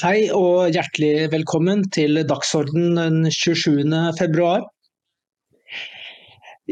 [0.00, 3.84] Hei og hjertelig velkommen til Dagsorden den 27.
[4.16, 4.62] februar.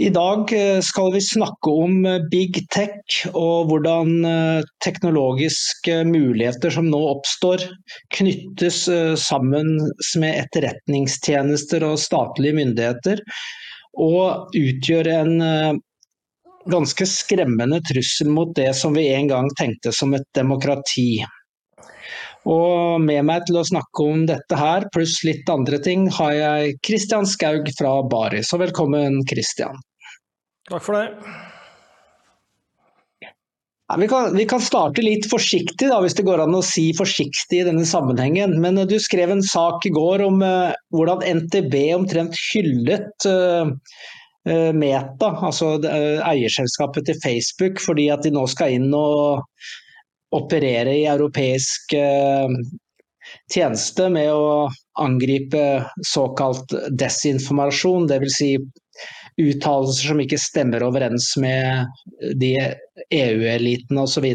[0.00, 6.72] I dag eh, skal vi snakke om eh, big tech og hvordan eh, teknologiske muligheter
[6.72, 7.66] som nå oppstår,
[8.16, 8.80] knyttes
[9.20, 9.74] sammen
[10.22, 13.20] med etterretningstjenester og statlige myndigheter,
[14.08, 15.82] og utgjør en
[16.72, 21.18] ganske skremmende trussel mot det som vi en gang tenkte som et demokrati.
[22.48, 26.78] Og med meg til å snakke om dette her, pluss litt andre ting, har jeg
[26.86, 28.40] Kristian Skaug fra Bari.
[28.46, 29.76] Så velkommen, Kristian.
[30.68, 31.34] Takk for det.
[33.88, 36.90] Ja, vi, kan, vi, kan, starte litt forsiktig, da, hvis det går an å si
[36.96, 38.56] forsiktig i denne sammenhengen.
[38.60, 43.72] Men du skrev en sak i går om uh, hvordan NTB omtrent hyllet uh,
[44.48, 49.42] Meta, altså eierselskapet til Facebook, fordi at de nå skal inn og
[50.34, 52.58] operere i europeisk eh,
[53.52, 54.68] tjeneste med å
[55.00, 55.62] angripe
[56.06, 58.38] såkalt desinformasjon, dvs.
[58.38, 58.52] Si
[59.38, 61.86] uttalelser som ikke stemmer overens med
[62.40, 62.56] de
[63.14, 64.26] EU-elitene osv.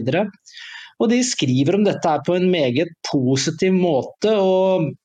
[1.02, 4.32] Og de skriver om dette på en meget positiv måte.
[4.32, 5.03] og Eh,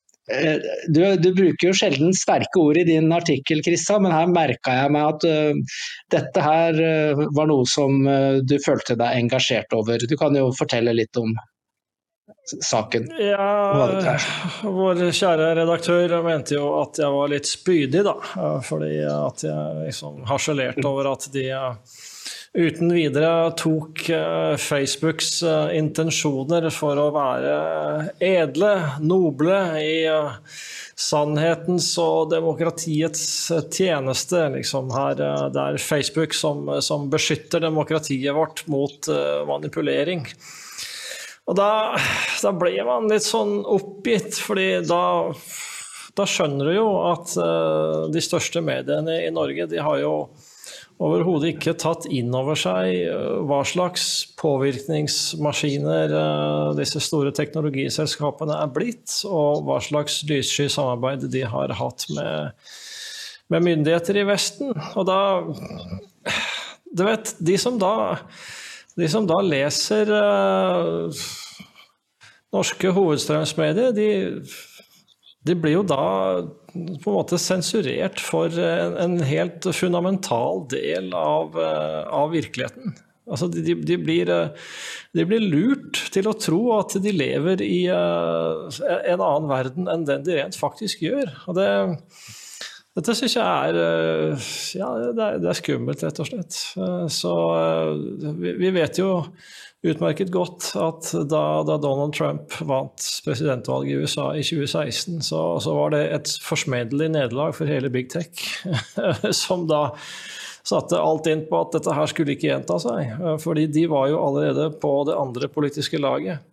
[0.87, 4.93] du, du, bruker jo sjelden sterke ord i din artikkel, Krista, men her merka jeg
[4.93, 5.77] meg at uh,
[6.13, 10.01] dette her uh, var noe som uh, du følte deg engasjert over.
[10.05, 11.33] Du kan jo fortelle litt om
[12.49, 13.09] saken.
[13.21, 13.49] Ja,
[14.63, 18.15] vår kjære redaktør mente jo at jeg var litt spydig, da.
[18.65, 21.49] Fordi at jeg liksom harselerte over at de
[22.53, 27.53] uten videre tok eh, Facebooks eh, intensjoner for å være
[28.25, 28.71] edle,
[29.05, 30.57] noble i eh,
[30.99, 33.23] sannhetens og demokratiets
[33.69, 34.47] tjeneste.
[34.57, 35.21] Liksom her,
[35.53, 39.07] det er Facebook som, som, beskytter demokratiet vårt mot
[39.47, 40.25] manipulering.
[41.49, 41.95] Og da,
[42.43, 45.03] da ble man litt sånn oppgitt, fordi da
[46.17, 47.31] da skjønner du jo at
[48.11, 50.13] de største mediene i Norge de har jo
[50.99, 54.03] overhodet ikke tatt inn over seg eh, hva slags
[54.39, 62.05] påvirkningsmaskiner eh, disse store teknologiselskapene er blitt, og hva slags lyssky samarbeid de har hatt
[62.15, 62.69] med,
[63.53, 64.75] med myndigheter i Vesten.
[64.99, 65.19] Og da
[66.89, 68.17] Du vet, de som da,
[68.97, 71.19] de som da leser uh,
[72.49, 74.07] norske hovedstrømsmedier, de
[75.47, 76.05] de blir jo da
[76.69, 82.97] på en måte sensurert for en, helt fundamental del av, eh, av virkeligheten.
[83.29, 84.73] Altså de, de, blir, eh,
[85.15, 88.67] de, blir, lurt til å tro at de lever i uh,
[89.05, 91.31] en annen verden enn den de rent faktisk gjør.
[91.47, 91.69] Og det,
[92.97, 93.79] dette syns jeg er,
[94.81, 96.59] ja, det er, det er, skummelt, rett og slett.
[97.13, 97.35] Så
[98.41, 99.11] vi, vi, vet jo
[99.85, 105.75] utmerket godt at da, da, Donald Trump vant presidentvalget i USA i 2016, så, så
[105.75, 108.43] var det et forsmedelig nederlag for hele big tech,
[109.43, 109.89] som da
[110.67, 113.15] satte alt inn på at dette her skulle ikke gjenta seg.
[113.41, 116.43] Fordi de var jo allerede på det andre politiske laget.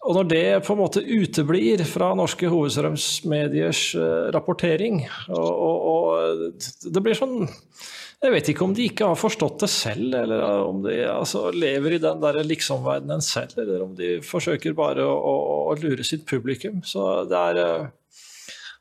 [0.00, 6.94] Og når det på en måte uteblir fra norske hovedstrømsmediers eh, rapportering, og, og, og
[6.94, 7.42] det blir sånn
[8.20, 11.96] jeg vet ikke om de ikke har forstått det selv, eller om de altså, lever
[11.96, 16.26] i den der liksom-verdenen selv, eller om de forsøker bare å, å, å lure sitt
[16.28, 16.82] publikum.
[16.84, 17.86] Så det er eh,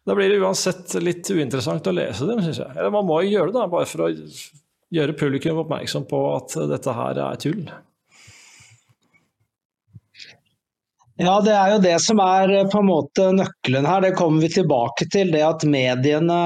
[0.08, 2.74] Da blir det uansett litt uinteressant å lese dem, syns jeg.
[2.76, 4.12] Eller man må jo gjøre det, da, bare for å
[5.00, 7.64] gjøre publikum oppmerksom på at dette her er tull.
[11.20, 14.06] Ja, det er jo det som er eh, på en måte nøkkelen her.
[14.06, 15.34] Det kommer vi tilbake til.
[15.34, 16.38] Det at mediene,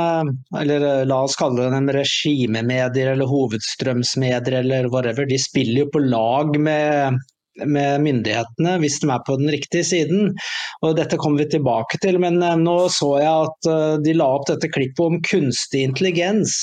[0.58, 6.02] eller eh, la oss kalle dem regimemedier eller hovedstrømsmedier eller whatever, de spiller jo på
[6.08, 7.20] lag med,
[7.62, 10.34] med myndighetene hvis de er på den riktige siden.
[10.82, 13.72] Og Dette kommer vi tilbake til, men eh, nå så jeg at
[14.08, 16.58] de la opp dette klippet om kunstig intelligens.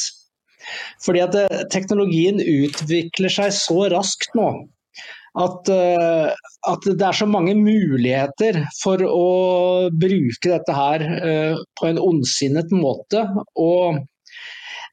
[1.07, 1.39] Fordi at
[1.71, 4.51] teknologien utvikler seg så raskt nå
[5.39, 6.31] at, uh,
[6.73, 12.73] at, det er så mange muligheter for å bruke dette her uh, på en ondsinnet
[12.75, 13.27] måte.
[13.55, 14.07] og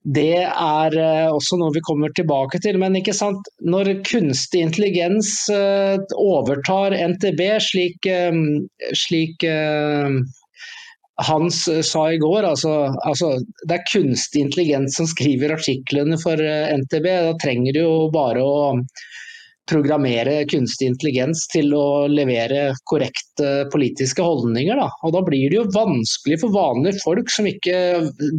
[0.07, 2.77] det er uh, også noe vi kommer tilbake til.
[2.79, 3.49] Men ikke sant?
[3.59, 8.07] når kunstig intelligens overtar NTB, slik,
[8.95, 9.43] slik
[11.27, 13.31] Hans sa i går, altså, altså,
[13.65, 17.07] det er kunstig intelligens som skriver artiklene for NTB.
[17.25, 18.59] Da trenger du jo bare å
[19.67, 24.79] programmere kunstig intelligens til å levere korrekte politiske holdninger.
[24.79, 24.87] Da.
[25.07, 27.75] Og da blir det jo vanskelig for vanlige folk som ikke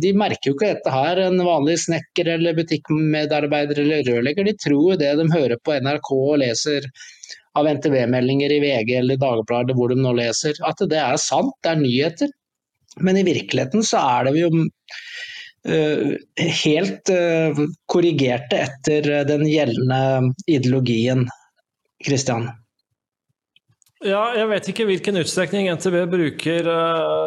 [0.02, 1.20] De merker jo ikke dette her.
[1.28, 6.10] En vanlig snekker eller butikkmedarbeider eller rørlegger, de tror jo det de hører på NRK
[6.16, 6.88] og leser
[7.58, 11.72] av NTB-meldinger i VG eller Dagbladet, hvor de nå leser, at det er sant, det
[11.72, 12.30] er nyheter.
[13.04, 14.50] Men i virkeligheten så er det jo
[15.66, 17.58] helt eh,
[17.90, 21.26] korrigerte etter den gjeldende ideologien.
[22.04, 22.46] Kristian?
[24.06, 26.68] Ja, jeg vet ikke hvilken utstrekning NTB bruker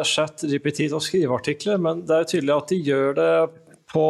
[0.08, 3.34] chat GPT til å skrive artikler, men det er tydelig at de gjør det
[3.92, 4.04] på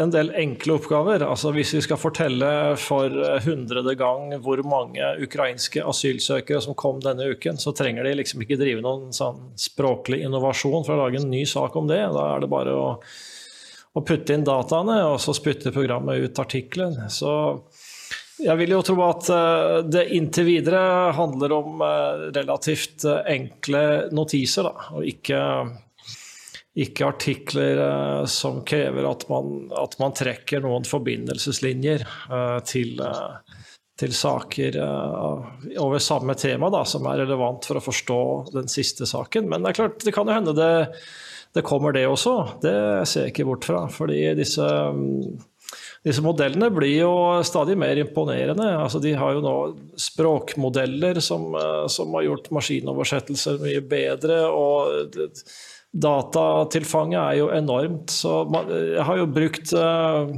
[0.00, 1.22] en del enkle oppgaver.
[1.26, 3.12] Altså Hvis vi skal fortelle for
[3.44, 8.58] hundrede gang hvor mange ukrainske asylsøkere som kom denne uken, så trenger de liksom ikke
[8.60, 12.00] drive noen sånn språklig innovasjon for å lage en ny sak om det.
[12.14, 12.86] Da er det bare å
[13.96, 16.96] og putte inn dataene, og så spytter programmet ut artikkelen.
[17.10, 17.32] Så
[18.40, 20.80] jeg vil jo tro at eh, det inntil videre
[21.16, 23.84] handler om eh, relativt eh, enkle
[24.16, 25.40] notiser, da, og ikke,
[26.86, 27.82] ikke artikler
[28.30, 32.06] som krever at man, at man, trekker noen forbindelseslinjer
[32.70, 33.02] til,
[34.00, 38.22] til saker over samme tema da, som er relevant for å forstå
[38.54, 39.50] den siste saken.
[39.50, 40.70] Men det er klart, det kan jo hende det
[41.56, 42.34] det kommer det også.
[42.62, 42.74] Det
[43.10, 43.86] ser jeg ikke bort fra.
[43.90, 44.66] fordi disse,
[46.06, 47.14] disse modellene blir jo
[47.46, 48.68] stadig mer imponerende.
[48.78, 49.56] Altså, de har jo nå
[49.98, 51.50] språkmodeller som,
[51.90, 54.44] som har gjort maskinoversettelser mye bedre.
[54.46, 55.18] og
[55.90, 58.14] Datatilfanget er jo enormt.
[58.14, 60.30] Så man, jeg har jo brukt uh,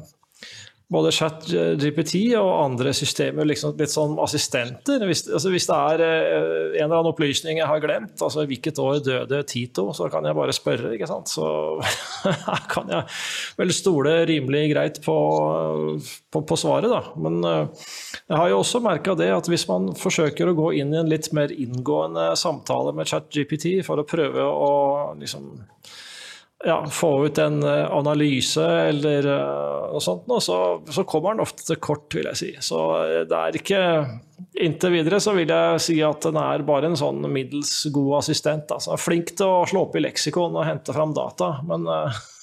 [0.92, 5.02] både ChatGPT og andre systemer liksom litt sånn assistenter.
[5.08, 6.36] Hvis, altså hvis det er eh,
[6.82, 10.36] en eller annen opplysning jeg har glemt, altså hvilket år døde Tito, så kan jeg
[10.36, 10.92] bare spørre.
[10.96, 11.32] ikke sant?
[11.32, 11.46] Så
[12.74, 13.08] kan jeg
[13.58, 15.16] vel stole rimelig greit på,
[16.32, 17.02] på, på svaret, da.
[17.22, 17.88] Men uh,
[18.28, 21.10] jeg har jo også merka det at hvis man forsøker å gå inn i en
[21.10, 24.72] litt mer inngående samtale med ChatGPT for å prøve å
[25.20, 25.54] liksom
[26.64, 29.26] ja, få ut en eh, analyse eller
[29.92, 32.50] noe sånt, og så, så, kommer den ofte til kort, vil jeg si.
[32.62, 33.80] Så eh, det er ikke
[34.62, 38.72] Inntil videre så vil jeg si at den er bare en sånn middels god assistent.
[38.74, 38.98] Altså.
[39.00, 41.86] Flink til å slå opp i leksikon og hente fram data, men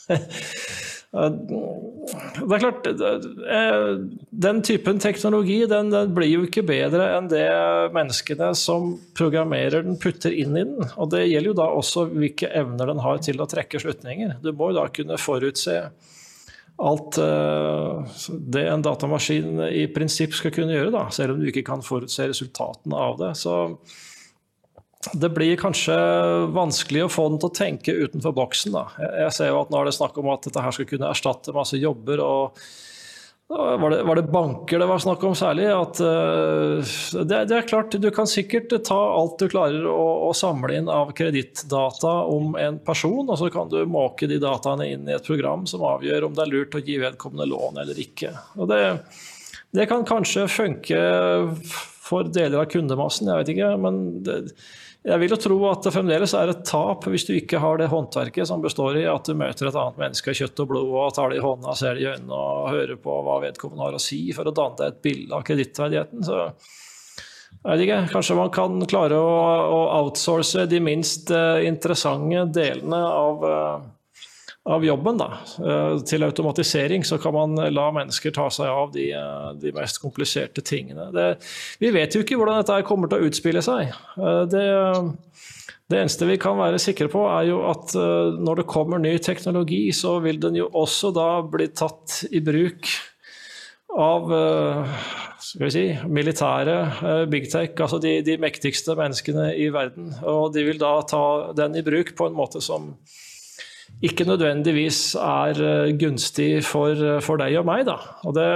[0.09, 0.19] Eh,
[1.09, 3.87] det er klart, eh,
[4.29, 7.47] Den typen teknologi den, den, blir jo ikke bedre enn det
[7.95, 10.85] menneskene som programmerer den, putter inn i den.
[11.01, 14.37] Og Det gjelder jo da også hvilke evner den har til å trekke slutninger.
[14.43, 15.79] Du må jo da kunne forutse
[16.79, 18.19] alt eh,
[18.53, 22.29] det en datamaskin i prinsipp skal kunne gjøre, da, selv om du ikke kan forutse
[22.29, 23.33] resultatene av det.
[23.41, 23.57] Så
[25.13, 25.95] det blir kanskje
[26.51, 28.75] vanskelig å få den til å tenke utenfor boksen.
[28.75, 29.09] Da.
[29.23, 31.55] Jeg ser jo at Nå er det snakk om at dette her skal kunne erstatte
[31.55, 32.19] masse jobber.
[32.19, 32.59] og
[33.49, 35.65] var det, var det banker det var snakk om særlig?
[35.73, 40.33] At, uh, det, det, er klart, Du kan sikkert ta alt du klarer å, å
[40.37, 45.09] samle inn av kredittdata om en person, og så kan du måke de dataene inn
[45.09, 48.35] i et program som avgjør om det er lurt å gi vedkommende lån eller ikke.
[48.69, 48.83] Det,
[49.79, 51.01] det kan kanskje funke
[52.09, 53.73] for deler av kundemassen, jeg vet ikke.
[53.81, 54.03] men
[55.09, 57.89] jeg vil jo tro at det fremdeles er et tap hvis du ikke har det
[57.91, 61.15] håndverket som består i at du møter et annet menneske av kjøtt og blod og
[61.17, 64.03] tar det i hånda, ser det i øynene og hører på hva vedkommende har å
[64.03, 66.25] si for å danne deg et bilde av kredittverdigheten.
[66.27, 66.39] Så
[67.59, 69.37] jeg vet ikke, kanskje man kan klare å,
[69.75, 73.87] å outsource de minst uh, interessante delene av uh,
[74.65, 75.29] av jobben da,
[75.65, 80.01] eh, til automatisering, så kan man la mennesker ta seg av de, eh, de mest
[80.01, 81.11] kompliserte tingene.
[81.13, 81.29] Det,
[81.79, 83.93] vi vet jo ikke hvordan dette kommer til å utspille seg.
[84.19, 84.65] Eh, det,
[85.89, 87.95] det, eneste vi kan være sikre på, er jo at
[88.37, 92.91] når det kommer ny teknologi, så vil den jo også da bli tatt i bruk
[93.89, 94.29] av
[95.41, 100.11] skal vi si, militære big tech, altså de, de mektigste menneskene i verden.
[100.29, 101.23] Og de vil da ta
[101.57, 102.91] den i bruk på en måte som
[104.05, 107.85] ikke nødvendigvis er eh, gunstig for, eh, for deg og meg.
[107.89, 107.97] Da.
[108.27, 108.49] Og det,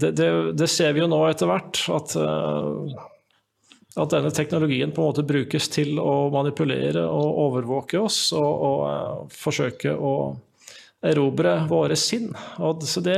[0.00, 2.96] det, det, det, ser vi jo nå etter hvert, at, eh,
[3.96, 9.32] at, denne teknologien på en måte brukes til å manipulere og overvåke oss og, og
[9.34, 10.16] forsøke å
[11.10, 12.30] erobre våre sinn.
[12.62, 13.16] Og så det,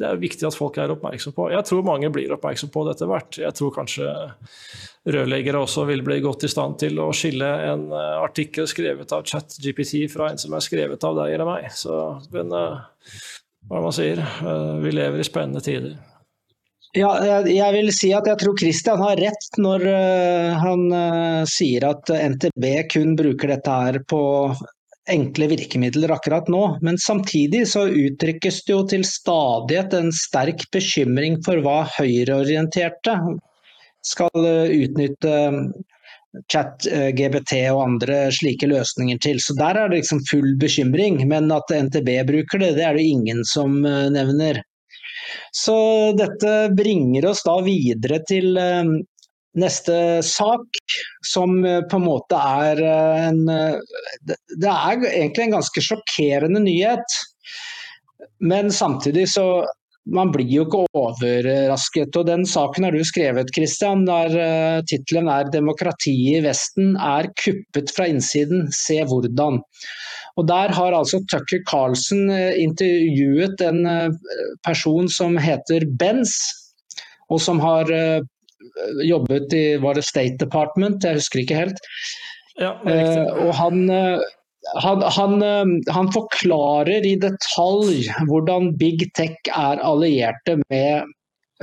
[0.00, 1.50] det er viktig at folk er oppmerksom på.
[1.54, 3.40] Jeg tror mange blir oppmerksom på det etter hvert.
[3.42, 4.10] Jeg tror kanskje
[5.06, 9.26] rørleggere også vil bli godt i stand til å skille en uh, artikkel skrevet av
[9.28, 11.70] ChatGPT fra en som er skrevet av deg eller meg.
[11.74, 11.94] Så,
[12.34, 12.82] men uh,
[13.70, 15.96] hva man sier, uh, vi lever i spennende tider.
[16.96, 17.10] Ja,
[17.44, 19.82] jeg, vil si at jeg tror Christian har rett når
[20.62, 20.86] han
[21.50, 24.20] sier at NTB kun bruker dette her på
[25.10, 26.62] enkle virkemidler akkurat nå.
[26.82, 33.16] Men samtidig så uttrykkes det jo til stadighet en sterk bekymring for hva høyreorienterte
[34.06, 35.36] skal utnytte
[36.52, 36.86] chat,
[37.16, 39.40] GBT og andre slike løsninger til.
[39.40, 41.22] Så der er det liksom full bekymring.
[41.28, 44.62] Men at NTB bruker det, det er det ingen som nevner.
[45.54, 45.76] Så
[46.18, 48.58] dette bringer oss da videre til
[49.56, 50.80] neste sak,
[51.24, 53.80] som eh, på en måte er eh, en eh,
[54.52, 57.18] Det er egentlig en ganske sjokkerende nyhet.
[58.40, 59.66] Men samtidig så
[60.06, 62.14] man blir jo ikke overrasket.
[62.14, 67.90] og Den saken har du skrevet, Christian, der tittelen er 'Demokratiet i Vesten er kuppet
[67.90, 69.58] fra innsiden, se hvordan'.
[70.36, 73.82] Og Der har altså Tucker Carlson uh, intervjuet en
[74.62, 76.38] person som heter Benz,
[77.28, 77.90] og som har
[79.04, 81.82] jobbet i var det State Department, jeg husker ikke helt.
[82.56, 83.82] Ja, og han,
[84.80, 85.34] han, han,
[85.92, 91.12] han, forklarer i detalj hvordan big tech er allierte med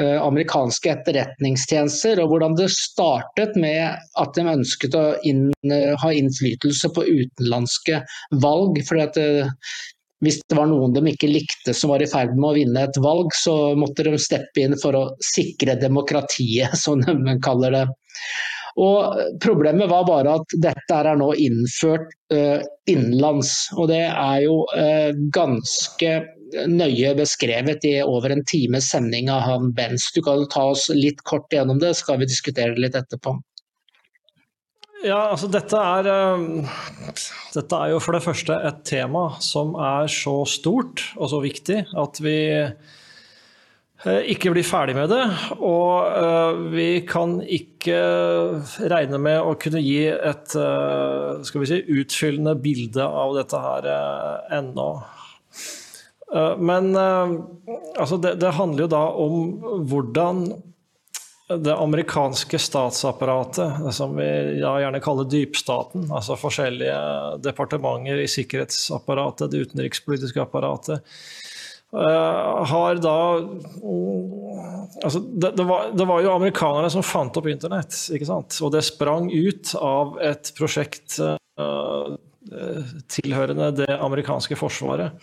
[0.01, 7.05] amerikanske etterretningstjenester, og hvordan det startet med at de ønsket å inn, ha innflytelse på
[7.05, 7.99] utenlandske
[8.41, 8.79] valg.
[8.87, 9.19] fordi at
[10.23, 12.99] hvis det var noen de ikke likte som var i ferd med å vinne et
[13.03, 17.87] valg, så måtte de steppe inn for å sikre demokratiet, som de kaller det.
[18.81, 23.51] Og Problemet var bare at dette er nå innført uh, innenlands.
[23.77, 26.15] Og det er jo uh, ganske
[26.69, 30.09] nøye beskrevet i over en times sending av han Benz.
[30.15, 33.35] Du kan ta oss litt kort gjennom det, så skal vi diskutere det litt etterpå.
[35.03, 36.75] Ja, altså dette er, uh,
[37.51, 41.81] dette er jo for det første et tema som er så stort og så viktig
[41.99, 45.25] at vi uh, ikke blir ferdig med det.
[45.59, 47.99] Og uh, vi kan ikke
[48.93, 53.89] regne med å kunne gi et skal vi si, utfyllende bilde av dette her
[54.55, 54.89] ennå.
[56.57, 59.35] Men altså det, det handler jo da om
[59.91, 60.47] hvordan
[61.57, 64.25] det amerikanske statsapparatet, som vi
[64.59, 66.97] gjerne kaller dypstaten, altså forskjellige
[67.43, 71.03] departementer i sikkerhetsapparatet, det utenrikspolitiske apparatet,
[71.95, 73.15] uh, har da
[75.03, 78.59] altså det, det, var, det, var, jo amerikanerne som fant opp internett, ikke sant?
[78.63, 82.13] og det sprang ut av et prosjekt uh,
[83.11, 85.15] tilhørende det amerikanske forsvaret.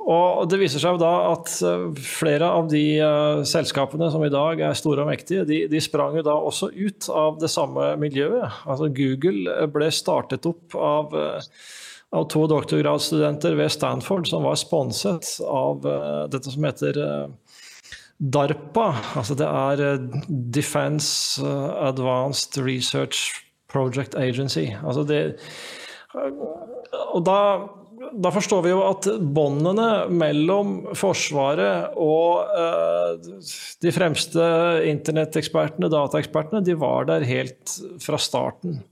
[0.00, 4.32] Og Det viser seg jo da at eh, flere av de uh, selskapene som i
[4.32, 7.92] dag er store og mektige, de, de, sprang jo da også ut av det samme
[8.02, 8.62] miljøet.
[8.66, 11.14] Altså Google ble startet opp av,
[12.14, 15.86] av to doktorgradsstudenter ved Stanford som var sponset av
[16.32, 17.00] dette som heter
[18.18, 18.88] DARPA.
[19.18, 20.04] Altså det er
[20.54, 21.42] Defense
[21.82, 23.30] Advanced Research
[23.70, 24.68] Project Agency.
[24.82, 25.22] Altså det,
[26.14, 27.40] og da
[28.22, 33.30] da forstår vi jo at båndene mellom Forsvaret og eh,
[33.82, 34.48] de fremste
[34.90, 38.82] internettekspertene, dataekspertene, de var der helt fra starten.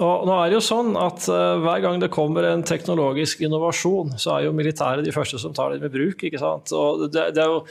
[0.00, 4.14] Og nå er det jo sånn at uh, Hver gang det kommer en teknologisk innovasjon,
[4.20, 6.24] så er jo militæret de første som tar det med bruk.
[6.24, 6.72] ikke sant?
[6.74, 7.62] Og det, det er jo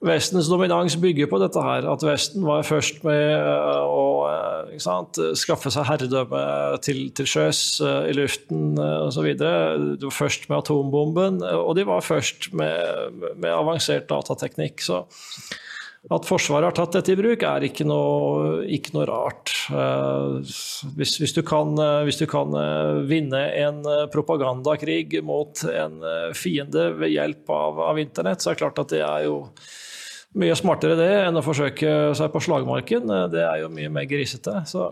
[0.00, 1.86] Vestens dominans bygger på dette her.
[1.92, 6.44] At Vesten var først med uh, å uh, sant, skaffe seg herredømme
[6.84, 9.32] til, til sjøs, i luften uh, osv.
[9.40, 14.80] De var først med atombomben, og de var først med, med avansert datateknikk.
[14.84, 15.04] Så
[16.08, 19.52] at Forsvaret har tatt dette i bruk, er ikke noe, ikke noe rart.
[19.68, 20.40] Uh,
[20.96, 26.00] hvis, hvis, du kan, uh, hvis, du kan, uh, vinne en propagandakrig mot en
[26.36, 29.36] fiende ved hjelp av, av, internett, så er det klart at det er jo
[30.40, 33.10] mye smartere det enn å forsøke seg på slagmarken.
[33.32, 34.62] Det er jo mye mer grisete.
[34.70, 34.88] Så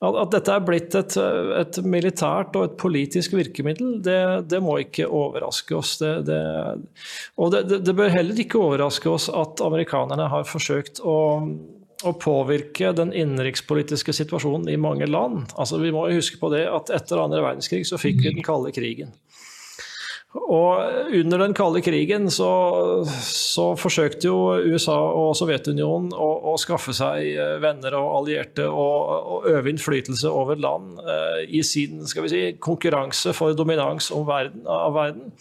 [0.00, 1.16] at dette er blitt et,
[1.60, 5.98] et, militært og et politisk virkemiddel, det, det må ikke overraske oss.
[6.00, 6.38] Det, det,
[7.36, 11.18] og det, bør heller ikke overraske oss at amerikanerne har forsøkt å,
[12.00, 15.52] å påvirke den innenrikspolitiske situasjonen i mange land.
[15.60, 18.72] Altså, vi må huske på det at etter andre verdenskrig så fikk vi den kalde
[18.72, 19.12] krigen.
[20.30, 22.50] Og under den kalde krigen så,
[23.26, 29.10] så forsøkte jo USA og Sovjetunionen å, å, skaffe seg eh, venner og allierte og,
[29.34, 34.62] og øve innflytelse over land eh, i sin skal vi si, konkurranse for dominans verden,
[34.70, 35.34] av verden.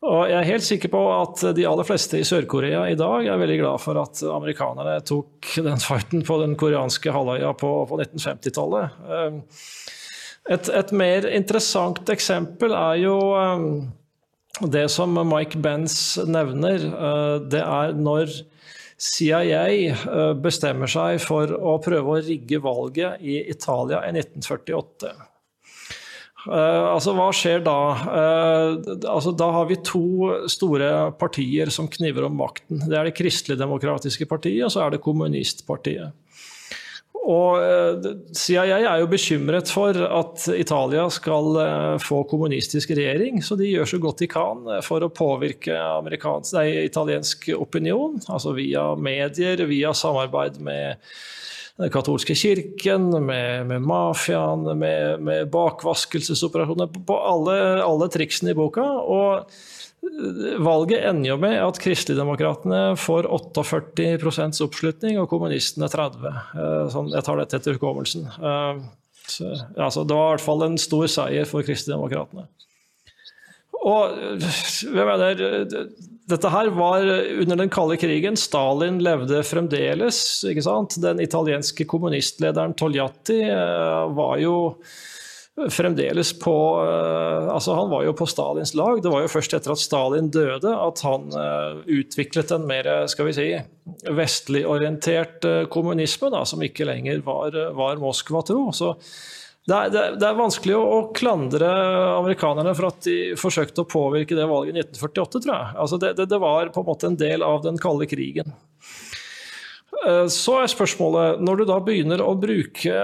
[0.00, 3.40] Og jeg er helt sikker på at de aller fleste i Sør-Korea i dag er
[3.42, 9.02] veldig glad for at amerikanerne tok den fighten på den koreanske halvøya på, på 1950-tallet.
[9.12, 9.98] Eh,
[10.50, 13.66] et, et, mer interessant eksempel er jo um,
[14.72, 16.86] det som Mike Benz nevner.
[16.90, 18.34] Uh, det er når
[19.00, 19.64] CIA
[19.94, 25.14] uh, bestemmer seg for å prøve å rigge valget i Italia i 1948.
[26.48, 27.78] Uh, altså, Hva skjer da?
[28.00, 28.74] Uh,
[29.12, 32.80] altså, da har vi to store partier som kniver om makten.
[32.86, 36.16] Det er det kristelig-demokratiske partiet, og så er det kommunistpartiet.
[37.20, 41.58] Og uh, CIA er jo bekymret for at Italia skal
[42.02, 45.76] få kommunistisk regjering, så de gjør så godt de kan for å påvirke
[46.56, 50.96] nei, italiensk opinion, altså via medier, via samarbeid med
[51.80, 58.84] den katolske kirken, med, med mafiaen, med, med bakvaskelsesoperasjoner, på alle, alle triksene i boka.
[58.84, 66.86] Og eh, valget ender jo med at Kristeligdemokratene får 48% oppslutning, og kommunistene 30 eh,
[66.92, 68.28] sånn, Jeg tar dette etter hukommelsen.
[68.28, 68.84] Eh,
[69.30, 72.48] så, altså, det var i hvert fall en stor seier for Kristeligdemokratene.
[73.80, 75.38] Og jeg mener,
[76.30, 77.04] dette her var
[77.42, 78.38] under den kalde krigen.
[78.38, 80.18] Stalin levde fremdeles.
[80.48, 80.98] ikke sant?
[81.02, 84.54] Den italienske kommunistlederen Togliatti eh, var jo
[85.70, 89.02] fremdeles på eh, altså Han var jo på Stalins lag.
[89.02, 93.28] Det var jo først etter at Stalin døde at han eh, utviklet en mer skal
[93.28, 93.50] vi si,
[94.14, 98.70] vestlig orientert kommunisme, da, som ikke lenger var, var Moskva-tro.
[98.76, 98.94] Så
[99.68, 101.68] det er, det, er, vanskelig å, å, klandre
[102.16, 105.76] amerikanerne for at de forsøkte å påvirke det valget i 1948, tror jeg.
[105.84, 108.54] Altså det, det, var på en måte en del av den kalde krigen.
[110.06, 113.00] Eh, så er spørsmålet, når du da begynner å bruke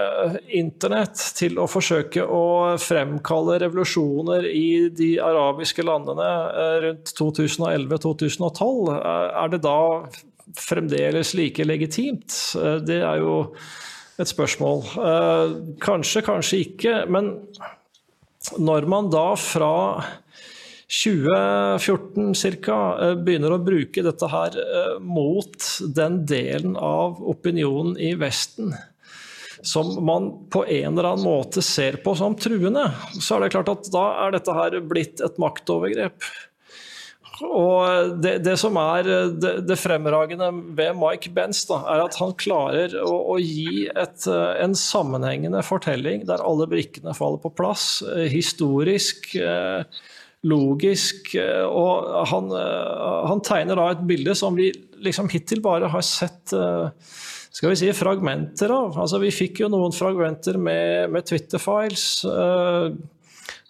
[0.57, 6.31] internett til å forsøke å fremkalle revolusjoner i de arabiske landene
[6.63, 9.81] eh, rundt 2011-2012, eh, er det da
[10.57, 12.33] fremdeles like legitimt?
[12.87, 13.43] Det er jo
[14.21, 14.85] et spørsmål.
[14.97, 16.95] Eh, kanskje, kanskje ikke.
[17.13, 17.35] Men
[18.59, 20.05] når man da fra
[20.87, 22.81] 2014 ca.
[23.03, 28.77] Eh, begynner å bruke dette her eh, mot den delen av opinionen i Vesten
[29.67, 32.85] som man på en eller annen måte ser på som truende,
[33.19, 36.29] så er det klart at da er dette her blitt et maktovergrep.
[37.45, 42.33] Og det, det som er det, det, fremragende ved Mike Benz, da, er at han
[42.38, 48.00] klarer å, å gi et, en sammenhengende fortelling der alle brikkene faller på plass.
[48.08, 49.84] Eh, historisk, eh,
[50.49, 51.34] logisk.
[51.37, 52.52] Eh, og han,
[53.32, 54.71] han tegner da et bilde som vi
[55.04, 56.54] liksom hittil bare har sett
[57.56, 58.97] skal vi si, fragmenter av.
[59.00, 62.08] Altså, vi fikk jo noen fragmenter med, med Twitter-files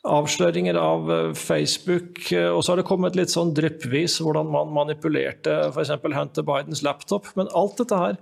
[0.07, 2.21] avsløringer av eh, Facebook.
[2.33, 5.97] Eh, og så har det kommet litt sånn dryppvis hvordan man manipulerte f.eks.
[6.07, 7.31] Hunter Bidens laptop.
[7.39, 8.21] Men alt dette her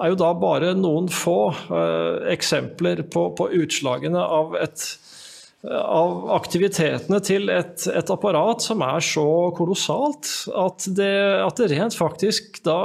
[0.00, 4.84] er jo da bare noen få uh, eksempler på, på, utslagene av, et,
[5.68, 11.12] av aktivitetene til et, et, apparat som er så kolossalt at det,
[11.44, 12.78] at det, rent faktisk da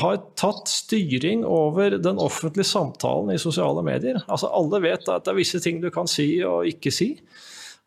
[0.00, 4.22] har tatt styring over den offentlige samtalen i sosiale medier.
[4.24, 7.12] Altså Alle vet at det er visse ting du kan si og ikke si.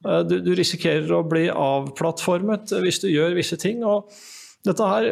[0.05, 3.85] Eh, du, du, risikerer å bli avplattformet hvis du gjør visse ting.
[3.85, 4.11] og
[4.67, 5.05] dette her,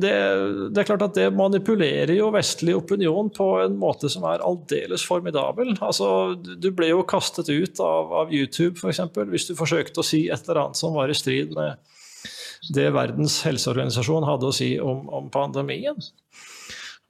[0.00, 0.12] det,
[0.72, 5.04] det, er klart at det manipulerer jo vestlig opinion på en måte som er aldeles
[5.04, 5.74] formidabel.
[5.84, 6.06] Altså,
[6.38, 9.02] du ble jo kastet ut av, av YouTube f.eks.
[9.34, 11.76] hvis du forsøkte å si et eller annet som var i strid med
[12.72, 15.98] det Verdens helseorganisasjon hadde å si om, om pandemien.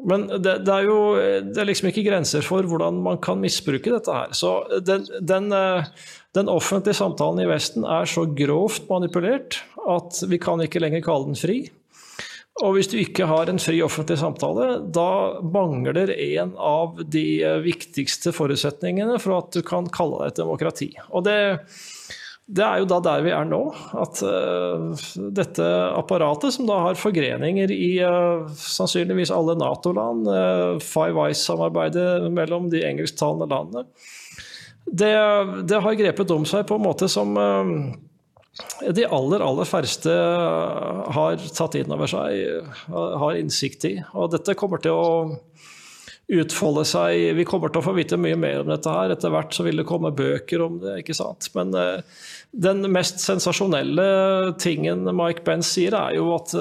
[0.08, 0.98] Men det, det, er jo
[1.46, 4.32] det er liksom ikke grenser for hvordan man kan misbruke dette her.
[4.34, 5.86] Så den, den, eh,
[6.34, 11.30] den, offentlige samtalen i Vesten er så grovt manipulert at vi kan ikke lenger kalle
[11.30, 11.60] den fri.
[12.60, 17.24] Og hvis du ikke har en fri offentlig samtale, da mangler en av de
[17.64, 20.90] viktigste forutsetningene for at du kan kalle deg et demokrati.
[21.10, 21.38] Og det
[22.50, 23.60] det er jo da der vi er nå.
[23.96, 24.90] At uh,
[25.34, 32.68] dette apparatet, som da har forgreninger i uh, sannsynligvis alle Nato-land, uh, Five Eyes-samarbeidet mellom
[32.72, 33.86] de engelsktalende landene,
[34.82, 35.12] det,
[35.70, 37.36] det, har grepet om seg på en måte som
[38.82, 40.12] de aller, aller færreste
[41.16, 43.92] har tatt inn over seg, har innsikt i.
[44.18, 45.06] Og dette kommer til å
[46.32, 47.32] utfolde seg.
[47.36, 49.12] Vi kommer til å få vite mye mer om dette her.
[49.12, 51.00] Etter hvert så vil det komme bøker om det.
[51.02, 51.50] ikke sant?
[51.56, 51.74] Men
[52.52, 56.52] den mest sensasjonelle tingen Mike Benz sier, er jo at,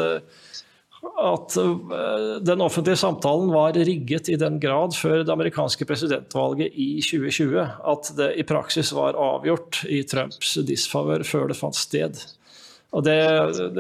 [1.02, 6.94] at eh, den offentlige samtalen var rigget i den grad før det amerikanske presidentvalget i
[7.04, 7.60] 2020
[7.94, 12.24] at det i praksis var avgjort i Trumps disfavør før det fant sted.
[12.92, 13.18] Og det,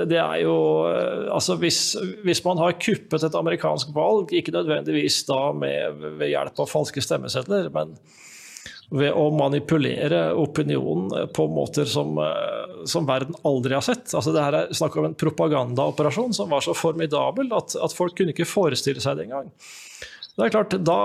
[0.07, 0.55] det er jo
[0.87, 1.81] eh, altså hvis,
[2.23, 7.03] hvis, man har kuppet et amerikansk valg, ikke nødvendigvis da med, ved hjelp av falske
[7.03, 7.97] stemmesedler, men
[8.91, 14.07] ved å manipulere opinionen på måter som, eh, som, verden aldri har sett.
[14.15, 18.15] Altså det her er snakk om en propagandaoperasjon som var så formidabel at, at folk
[18.15, 19.51] kunne ikke forestille seg det engang.
[20.37, 20.99] Det er klart, da,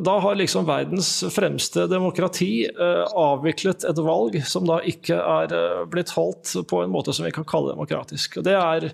[0.00, 5.82] da, har liksom verdens fremste demokrati eh, avviklet et valg som da ikke er eh,
[5.92, 8.40] blitt holdt på en måte som vi kan kalle demokratisk.
[8.40, 8.88] Og det er,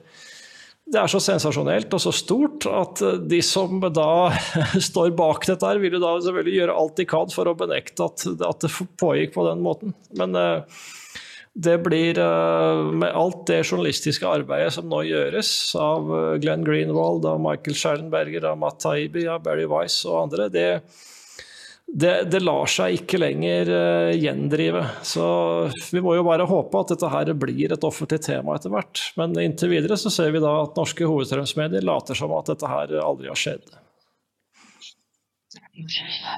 [0.91, 4.11] det er så sensasjonelt og så stort at eh, de som da
[4.91, 8.11] står bak dette, her, vil jo da selvfølgelig gjøre alt de kan for å benekte
[8.11, 9.95] at, at det pågikk på den måten.
[10.19, 10.83] Men eh,
[11.55, 17.27] det blir eh, med alt det journalistiske arbeidet som nå gjøres av eh, Glenn Greenwald,
[17.27, 20.69] av Michael Schellenberger, av Matt Taibi, av Barry Wise og andre, det,
[21.91, 24.85] det, det, lar seg ikke lenger uh, gjendrive.
[25.03, 25.27] Så
[25.91, 29.03] vi må jo bare håpe at dette her blir et offentlig tema etter hvert.
[29.19, 32.95] Men inntil videre så ser vi da at norske hovedstrømsmedier later som at dette her
[33.03, 33.80] aldri har skjedd.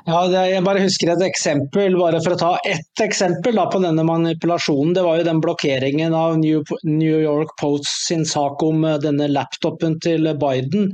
[0.07, 4.05] Ja, jeg bare husker et eksempel, bare for å ta ett eksempel da, på denne
[4.07, 4.95] manipulasjonen.
[4.97, 9.99] Det var jo den blokkeringen av New York Post sin sak om eh, denne laptopen
[10.03, 10.91] til Biden.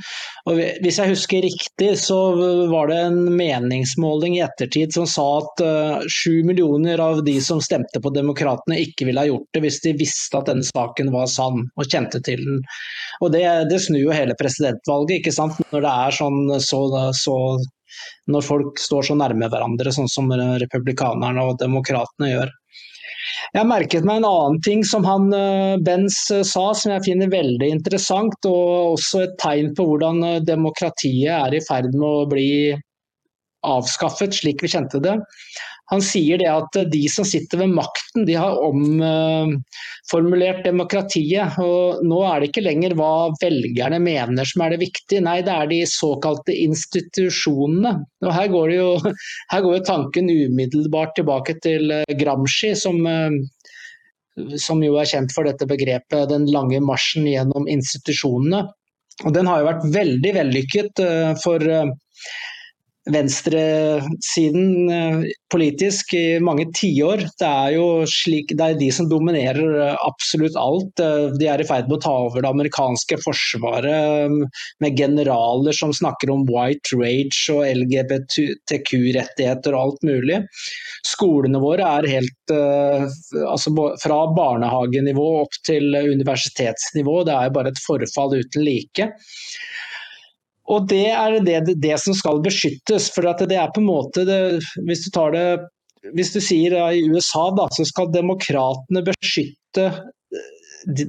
[0.48, 2.18] Og hvis jeg husker riktig, så
[2.72, 7.62] var det en meningsmåling i ettertid som sa at eh, sju millioner av de som
[7.64, 11.28] stemte på Demokratene, ikke ville ha gjort det hvis de visste at denne saken var
[11.32, 12.62] sann og kjente til den.
[13.22, 15.58] Og Det, det snur jo hele presidentvalget, ikke sant?
[15.72, 16.80] når det er sånn så,
[17.16, 17.34] så
[18.30, 22.54] når folk står så nærme hverandre, sånn som republikanerne og demokratene gjør.
[23.56, 27.32] Jeg merket meg en annen ting som han eh, Benz eh, sa, som jeg finner
[27.32, 32.28] veldig interessant, og også et tegn på hvordan eh, demokratiet er i ferd med å
[32.30, 32.50] bli
[33.66, 35.18] avskaffet slik vi kjente det.
[35.88, 41.56] Han sier det at de som sitter ved makten, de har omformulert demokratiet.
[41.64, 45.54] og Nå er det ikke lenger hva velgerne mener som er det viktige, nei det
[45.54, 47.92] er de såkalte institusjonene.
[48.26, 48.88] Og Her går, jo,
[49.52, 53.32] her går jo tanken umiddelbart tilbake til eh, Gramsci, som, eh,
[54.60, 58.68] som jo er kjent for dette begrepet 'den lange marsjen gjennom institusjonene'.
[59.24, 61.64] Og Den har jo vært veldig vellykket eh, for
[63.12, 65.20] venstresiden eh,
[65.52, 67.18] politisk i mange tiår.
[67.40, 71.00] Det er jo slik, det er de som dominerer eh, absolutt alt.
[71.02, 74.30] Eh, de er i ferd med å ta over det amerikanske forsvaret
[74.82, 80.38] med generaler som snakker om white rage og LGBTQ-rettigheter og alt mulig.
[81.06, 87.24] Skolene våre er helt altså Fra barnehagenivå opp til universitetsnivå.
[87.28, 89.04] Det er bare et forfall uten like.
[90.68, 93.08] Og det er det, det, som skal beskyttes.
[93.14, 94.40] For det er på en måte det,
[94.84, 95.48] Hvis du tar det
[96.14, 100.46] hvis du sier ja, i USA, da, så skal demokratene beskytte eh,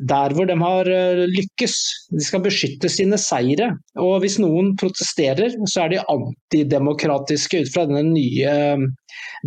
[0.09, 1.75] der hvor de har eh, lykkes.
[2.15, 3.71] De skal beskytte sine seire.
[4.01, 8.87] Og hvis noen protesterer, så er de antidemokratiske ut fra denne nye eh,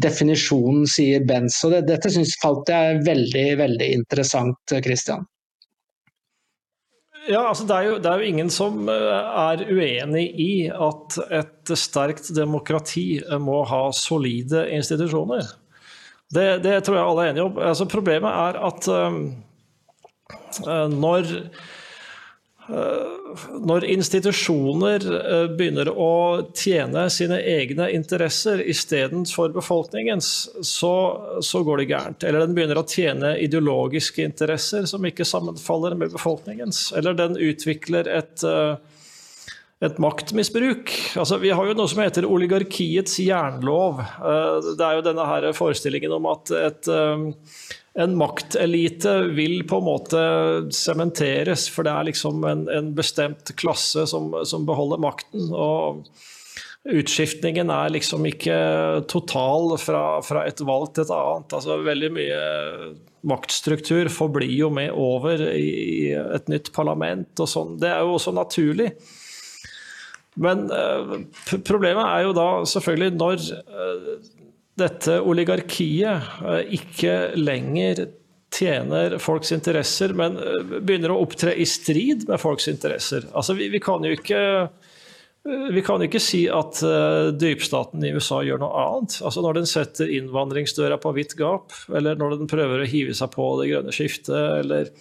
[0.05, 1.59] definisjonen, sier Benz.
[1.67, 5.27] Og det, dette synes, falt jeg veldig, veldig interessant, Christian.
[7.29, 11.19] Ja, altså det er, jo, det er, jo, ingen som eh, er uenig i at
[11.31, 15.53] et sterkt demokrati eh, må ha solide institusjoner.
[16.33, 17.61] Det, det tror jeg alle er enige om.
[17.63, 19.21] Altså problemet er at um,
[20.97, 21.31] når
[23.67, 26.13] når institusjoner eh, begynner å
[26.57, 30.31] tjene sine egne interesser istedenfor befolkningens,
[30.67, 30.95] så,
[31.41, 32.27] så, går det gærent.
[32.29, 36.91] Eller den begynner å tjene ideologiske interesser som ikke sammenfaller med befolkningens.
[36.99, 38.75] Eller den utvikler et, eh,
[39.83, 40.93] et maktmisbruk.
[41.21, 44.03] Altså, vi har jo noe som heter oligarkiets jernlov.
[44.77, 46.91] Det er jo denne her forestillingen om at et
[47.95, 50.21] en maktelite vil på en måte
[50.73, 55.51] sementeres, for det er liksom en, en bestemt klasse som, som, beholder makten.
[55.53, 56.07] og
[56.83, 58.57] Utskiftningen er liksom ikke
[59.13, 61.53] total fra, fra, et valg til et annet.
[61.55, 62.41] Altså Veldig mye
[63.29, 67.77] maktstruktur forblir jo med over i et nytt parlament og sånn.
[67.79, 68.89] Det er jo også naturlig.
[70.43, 71.21] Men uh,
[71.69, 74.15] problemet er jo da selvfølgelig når uh,
[74.79, 78.07] dette oligarkiet eh, ikke lenger
[78.53, 83.29] tjener folks interesser, men eh, begynner å opptre i strid med folks interesser.
[83.37, 84.89] Altså, vi, vi kan jo ikke eh,
[85.75, 86.79] vi kan ikke si at
[87.35, 89.17] dypstaten i USA gjør noe annet.
[89.27, 93.33] Altså Når den setter innvandringsdøra på vidt gap, eller når den prøver å hive seg
[93.35, 94.93] på det grønne skiftet, eller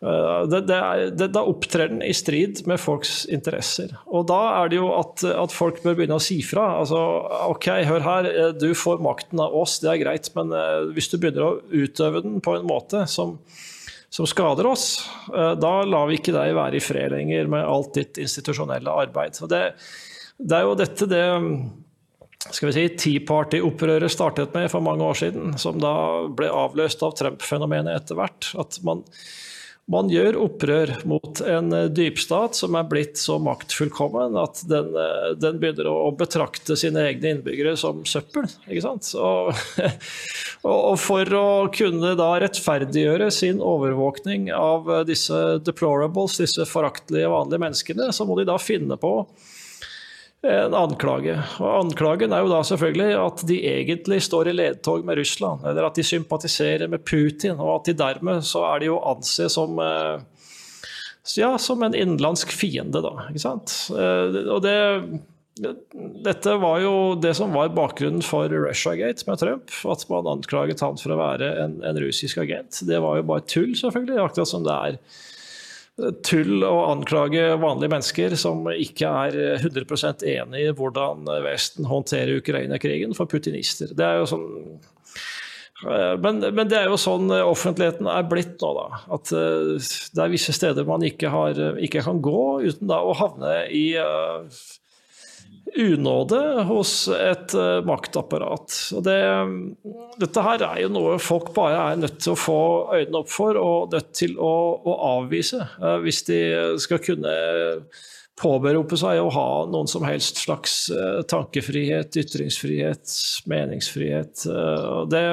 [0.00, 3.92] det, det er, det, da opptrer den i strid med folks interesser.
[4.08, 6.70] Og da er det jo at, at, folk bør begynne å si fra.
[6.80, 7.00] Altså,
[7.50, 11.10] OK, hør her, eh, du får makten av oss, det er greit, men uh, hvis
[11.12, 13.36] du begynner å utøve den på en måte som,
[14.08, 14.86] som skader oss,
[15.30, 19.36] da lar vi ikke deg være i fred lenger med alt ditt institusjonelle arbeid.
[19.52, 19.62] Det,
[20.40, 21.24] det er jo dette det
[22.48, 25.92] skal vi si, Tea Party-opprøret startet med for mange år siden, som da
[26.32, 28.48] ble avløst av Trump-fenomenet etter hvert.
[28.60, 29.04] At man
[29.90, 35.30] man gjør opprør mot en eh, dypstat som er blitt så maktfullkommen at den, eh,
[35.40, 38.46] den begynner å betrakte sine egne innbyggere som søppel.
[38.68, 39.10] ikke sant?
[40.60, 47.62] Og, og, for å kunne da rettferdiggjøre sin overvåkning av disse deplorables, disse foraktelige vanlige
[47.62, 49.14] menneskene, så må de da finne på
[50.46, 51.34] en anklage.
[51.60, 55.88] Og Anklagen er jo da selvfølgelig at de egentlig står i ledtog med Russland, eller
[55.88, 59.76] at de sympatiserer med Putin, og at de dermed så er de jo anse som
[59.84, 60.22] eh,
[61.36, 63.28] ja, som en innenlandsk fiende, da.
[63.28, 63.76] Ikke sant?
[63.92, 64.78] Eh, og det
[66.24, 69.74] dette var jo det som var bakgrunnen for Russiagate med Trump.
[69.92, 72.78] At man anklaget han for å være en, en russisk agent.
[72.88, 74.22] Det var jo bare tull, selvfølgelig.
[74.22, 74.96] Akkurat som det er
[76.26, 83.14] tull å anklage vanlige mennesker som ikke er 100% enig i hvordan Vesten håndterer Ukraina-krigen,
[83.16, 83.92] for putinister.
[83.96, 84.46] Det er jo sånn
[85.84, 89.02] eh, men, men, det er jo sånn offentligheten er blitt nå, da.
[89.16, 93.16] At eh, det er visse steder man ikke, har, ikke kan gå uten da å
[93.20, 94.46] havne i uh,
[95.76, 98.74] unåde hos et uh, maktapparat.
[99.04, 99.18] Det,
[100.20, 102.60] dette her er jo noe folk bare er nødt til å få
[102.96, 106.40] øynene opp for og nødt til å, å avvise, uh, hvis de
[106.82, 107.34] skal kunne
[108.40, 113.18] påberope seg å ha noen som helst slags uh, tankefrihet, ytringsfrihet,
[113.50, 114.46] meningsfrihet.
[115.12, 115.26] det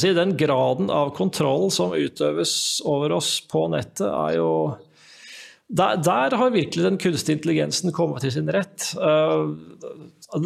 [0.00, 4.48] Si, den graden av kontroll som utøves over oss på nettet, er jo
[5.68, 8.92] der, der, har virkelig den kunstige intelligensen kommet til sin rett.
[8.94, 9.56] Uh,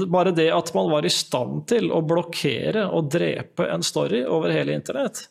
[0.08, 4.54] bare det at man var i stand til å blokkere og drepe en story over
[4.54, 5.26] hele internett,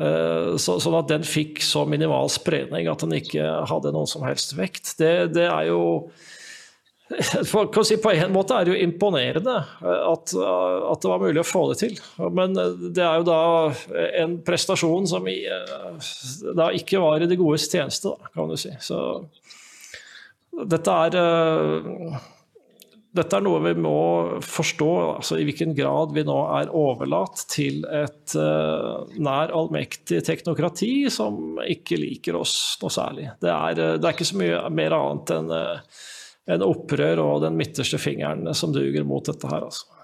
[0.00, 4.24] uh, så, sånn at den fikk så minimal spredning at den ikke hadde noen som
[4.24, 5.82] helst vekt, det, det er jo
[8.02, 11.80] på en måte er det jo imponerende at, at, det var mulig å få det
[11.82, 11.98] til.
[12.32, 13.40] Men det er jo da
[14.22, 15.28] en prestasjon som
[16.56, 18.72] da ikke var i det godes tjeneste, da, kan du si.
[18.80, 19.00] Så
[20.64, 21.18] dette er,
[23.20, 23.98] dette er noe vi må
[24.46, 31.60] forstå, altså i hvilken grad vi nå er overlatt til et nær allmektig teknokrati som
[31.68, 33.28] ikke liker oss noe særlig.
[33.44, 35.56] Det er, det er ikke så mye mer annet enn
[36.50, 39.64] en opprør og den midterste fingeren som duger mot dette her.
[39.64, 39.94] altså.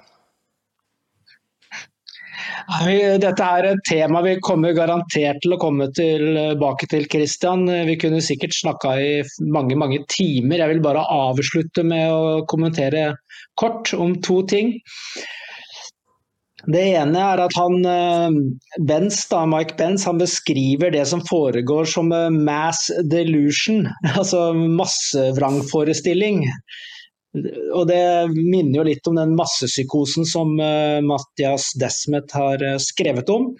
[2.71, 7.65] Dette er et tema vi kommer garantert til å komme tilbake til, Christian.
[7.67, 9.11] Vi kunne sikkert snakka i
[9.53, 10.63] mange mange timer.
[10.63, 13.17] Jeg vil bare avslutte med å kommentere
[13.59, 14.79] kort om to ting.
[16.69, 18.37] Det ene er at han, eh,
[18.85, 23.87] Benz, da, Mike Benz han beskriver det som foregår som eh, mass delusion,
[24.19, 26.45] altså massevrangforestilling.
[27.75, 33.53] Og Det minner jo litt om den massepsykosen som uh, Mathias Desmet har skrevet om.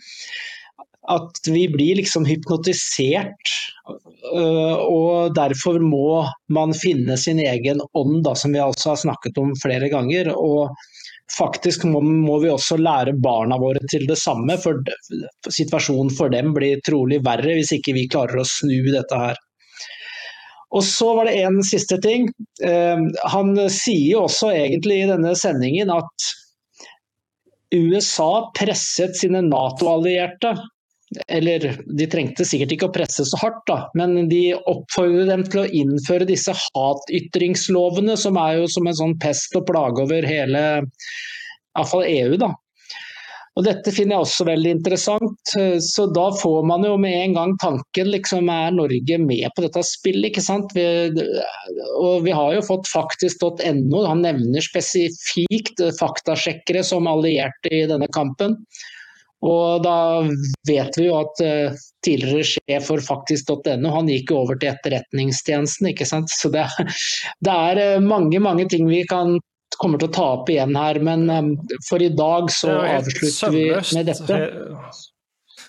[1.07, 3.53] At vi blir liksom hypnotisert,
[4.35, 9.55] og derfor må man finne sin egen ånd, da, som vi altså har snakket om
[9.63, 10.35] flere ganger.
[10.35, 10.75] og
[11.37, 14.57] faktisk må, må, vi også lære barna våre til det samme.
[14.63, 14.81] For
[15.51, 19.39] situasjonen for dem blir trolig verre hvis ikke vi klarer å snu dette her.
[20.71, 22.29] Og så var det en siste ting.
[22.63, 26.31] Eh, han sier jo også egentlig i denne sendingen at
[27.75, 30.55] USA presset sine Nato-allierte
[31.27, 31.65] eller
[31.99, 35.69] de trengte sikkert ikke å presse så hardt, da, men de oppfordret dem til å
[35.83, 40.65] innføre disse hatytringslovene, som er jo som en sånn pest og plage over hele
[41.75, 42.37] iallfall EU.
[42.41, 42.53] da.
[43.59, 45.53] Og Dette finner jeg også veldig interessant.
[45.83, 49.83] så Da får man jo med en gang tanken liksom er Norge med på dette
[49.85, 50.31] spillet.
[50.31, 50.71] ikke sant?
[50.77, 50.85] Vi,
[51.99, 58.57] og vi har jo fått faktisk.no, han nevner spesifikt faktasjekkere som allierte i denne kampen.
[59.47, 59.99] Og da
[60.69, 65.93] vet vi jo at uh, tidligere sjef for faktisk.no han gikk jo over til Etterretningstjenesten.
[65.93, 66.33] ikke sant?
[66.33, 66.67] Så det,
[67.47, 69.39] det er uh, mange mange ting vi kan
[69.81, 71.55] kommer til å ta opp igjen her, men um,
[71.89, 73.65] for i dag så avslutter vi
[73.97, 74.41] med dette.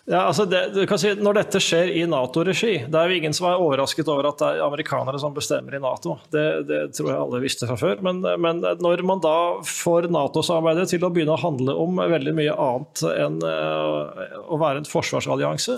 [0.09, 0.63] Ja, altså det,
[0.97, 4.39] si, når dette skjer i Nato-regi, det er jo ingen som er overrasket over at
[4.41, 6.15] det er amerikanere som bestemmer i Nato.
[6.33, 8.01] Det, det tror jeg alle visste fra før.
[8.05, 9.35] Men, men når man da
[9.67, 14.81] får Nato-samarbeidet til å begynne å handle om veldig mye annet enn uh, å være
[14.81, 15.77] en forsvarsallianse,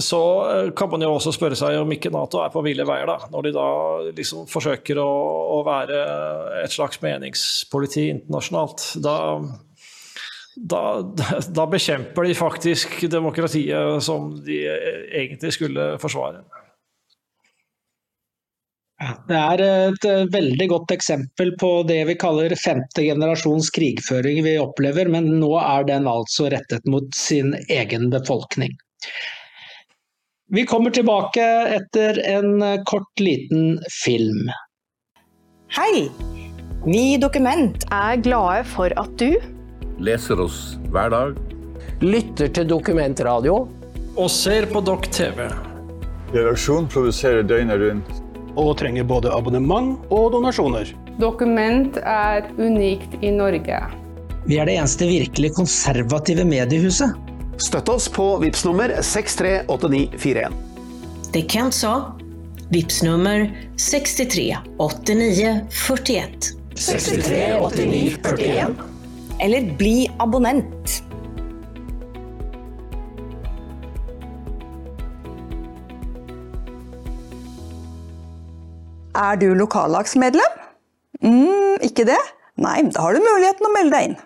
[0.00, 3.04] så eh, kan man jo også spørre seg om ikke Nato er på ville veier,
[3.04, 3.28] da.
[3.28, 3.66] Når de da
[4.16, 5.10] liksom forsøker å,
[5.52, 5.98] å være
[6.62, 8.86] et slags meningspoliti internasjonalt.
[9.04, 9.18] Da
[10.56, 11.02] da,
[11.48, 14.64] da, bekjemper de faktisk demokratiet som de
[15.12, 16.42] egentlig skulle forsvare.
[19.26, 24.52] Det er et eh, veldig godt eksempel på det vi kaller femte generasjons krigføring vi
[24.62, 28.76] opplever, men nå er den altså rettet mot sin egen befolkning.
[30.52, 31.42] Vi kommer tilbake
[31.80, 34.52] etter en kort, liten film.
[35.72, 36.06] Hei!
[36.84, 39.32] Vi i Dokument er glade for at du
[40.02, 41.36] leser oss hver dag,
[42.02, 43.56] lytter til dokumentradio
[44.18, 45.46] og ser på Dokk TV.
[46.32, 48.18] Redaksjonen produserer døgnet rundt.
[48.52, 50.90] Og trenger både abonnement og donasjoner.
[51.20, 53.78] Dokument er unikt i Norge.
[54.44, 57.16] Vi er det eneste virkelig konservative mediehuset.
[57.62, 60.52] Støtt oss på VIPS nummer 638941.
[61.32, 61.94] Det Kent sa.
[62.72, 63.46] VIPS nummer
[63.80, 65.52] 63 89
[65.88, 66.56] 41.
[66.76, 68.91] 63 89 41.
[69.42, 71.02] Eller bli abonnent.
[79.14, 80.60] Er du lokallagsmedlem?
[81.22, 82.20] mm, ikke det?
[82.62, 84.16] Nei, da har du muligheten å melde deg inn.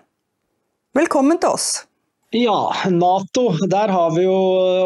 [0.97, 1.67] Velkommen til oss.
[2.35, 3.49] Ja, Nato.
[3.71, 4.37] Der har vi jo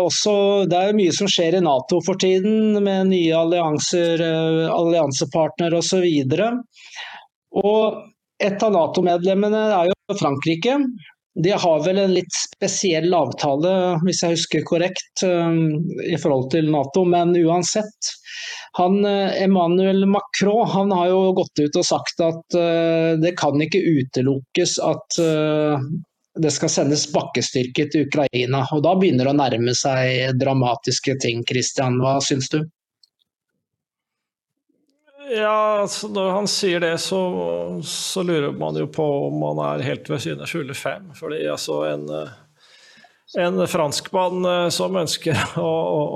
[0.05, 0.33] også
[0.69, 4.23] Det er mye som skjer i Nato for tiden, med nye allianser,
[4.71, 6.05] alliansepartnere osv.
[6.05, 8.03] Og, og
[8.41, 10.77] et av Nato-medlemmene er jo Frankrike.
[11.43, 13.71] De har vel en litt spesiell avtale,
[14.03, 18.09] hvis jeg husker korrekt, i forhold til Nato, men uansett.
[18.75, 23.79] Han, Emmanuel Macron han har jo gått ut og sagt at uh, det kan ikke
[23.79, 25.19] utelukkes at
[26.39, 28.63] det skal sendes bakkestyrker til Ukraina.
[28.71, 31.43] og Da begynner det å nærme seg dramatiske ting.
[31.47, 32.61] Christian, hva syns du?
[35.31, 37.19] Ja, altså Når han sier det, så,
[37.87, 41.11] så, lurer man jo på om han er helt ved sine fulle fem.
[41.15, 42.09] Fordi altså en
[43.39, 45.71] en franskmann eh, som ønsker å,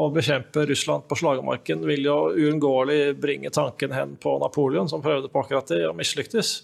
[0.05, 5.31] å, bekjempe Russland på slagmarken, vil jo uunngåelig bringe tanken hen på Napoleon, som prøvde
[5.31, 6.57] på akkurat det og mislyktes.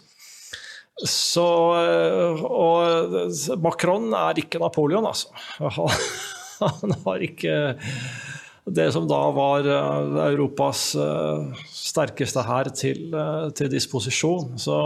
[1.07, 1.47] Så,
[1.79, 3.15] eh, og
[3.63, 5.31] Macron er ikke Napoleon, altså.
[6.61, 7.55] Han har ikke
[8.69, 10.91] det som da var eh, Europas
[11.91, 13.11] sterkeste hær til,
[13.57, 14.55] til disposisjon.
[14.61, 14.79] Så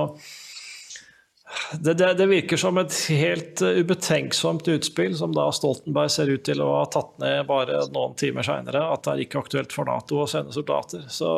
[1.79, 6.45] det, det, det, virker som et helt uh, ubetenksomt utspill, som da Stoltenberg ser ut
[6.47, 8.81] til å ha tatt ned bare noen timer seinere.
[8.91, 11.05] At det er ikke aktuelt for Nato å sende soldater.
[11.11, 11.29] Så,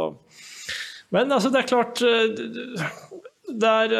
[1.16, 2.88] men altså, det er klart uh,
[3.48, 4.00] Det er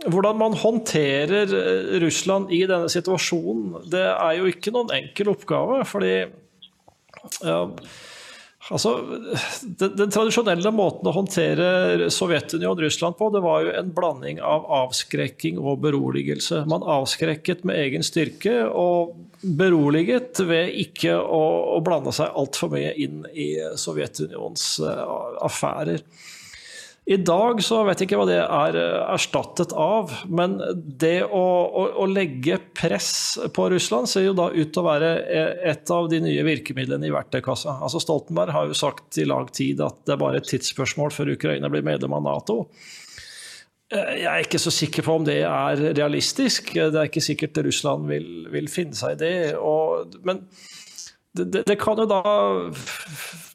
[0.00, 1.50] Hvordan man håndterer
[2.00, 5.80] Russland i denne situasjonen, det er jo ikke noen enkel oppgave.
[5.84, 6.14] fordi
[8.68, 8.92] Altså,
[9.64, 14.42] den, den, tradisjonelle måten å håndtere Sovjetunionen og Russland på, det var jo en blanding
[14.44, 16.66] av avskrekking og beroligelse.
[16.70, 21.40] Man avskrekket med egen styrke og beroliget ved ikke å,
[21.76, 26.04] å blande seg altfor mye inn i Sovjetunionens uh, affærer.
[27.08, 30.58] I dag så vet jeg ikke hva det er eh, erstattet av, men
[31.00, 35.10] det å, å, å, legge press på Russland ser jo da ut til å være
[35.24, 37.78] eh, et av de nye virkemidlene i verktøykassa.
[37.80, 41.32] Altså Stoltenberg har jo sagt i lang tid at det er bare et tidsspørsmål før
[41.34, 42.60] Ukraina blir medlem av Nato.
[43.90, 46.74] Eh, jeg er ikke så sikker på om det er realistisk.
[46.76, 49.34] Det er ikke sikkert Russland vil, vil finne seg i det.
[49.58, 50.44] Og, men
[51.38, 52.20] det, det, det, kan da,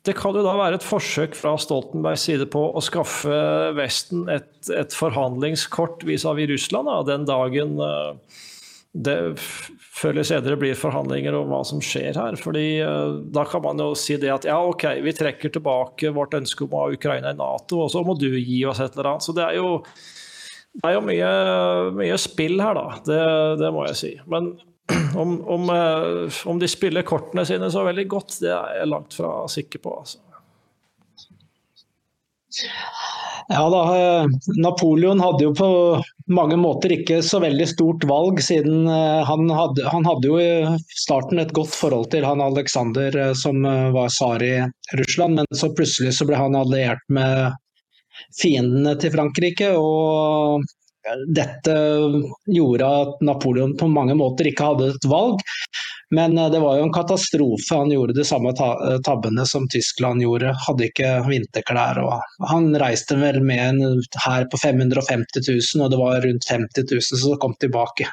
[0.08, 3.40] det, kan jo da, være et forsøk fra Stoltenbergs side på å skaffe
[3.76, 8.38] Vesten et, et forhandlingskort vis-à-vis Russland da, den dagen eh,
[8.96, 9.16] det
[9.96, 12.38] før eller senere blir forhandlinger om hva som skjer her.
[12.40, 16.36] fordi eh, Da kan man jo si det at ja, ok, vi trekker tilbake vårt
[16.38, 19.14] ønske om å ha Ukraina i Nato, og så må du gi oss et eller
[19.14, 19.28] annet.
[19.28, 19.82] Så det er jo,
[20.80, 21.34] det er jo mye,
[22.00, 23.02] mye spill her, da.
[23.08, 23.22] Det,
[23.64, 24.14] det må jeg si.
[24.32, 24.54] Men
[25.18, 29.18] om, om, eh, om, de spiller kortene sine så veldig godt, det er jeg langt
[29.18, 29.96] fra sikker på.
[30.04, 30.22] Altså.
[33.52, 35.68] Ja da, eh, Napoleon hadde jo på
[36.34, 40.80] mange måter ikke så veldig stort valg, siden eh, han hadde, han hadde jo i
[41.04, 44.56] starten et godt forhold til han Alexander som var tsar i
[44.98, 47.54] Russland, men så plutselig så ble han alliert med
[48.40, 49.76] fiendene til Frankrike.
[49.78, 50.66] og
[51.28, 51.76] dette
[52.46, 55.44] gjorde at Napoleon på mange måter ikke hadde et valg.
[56.14, 57.76] Men eh, det var jo en katastrofe.
[57.76, 60.54] Han gjorde de samme eh, tabbene som Tyskland gjorde.
[60.68, 62.02] Hadde ikke vinterklær.
[62.52, 67.24] Han reiste vel med en hær på 550 000, og det var rundt 50 000
[67.24, 68.10] som kom tilbake.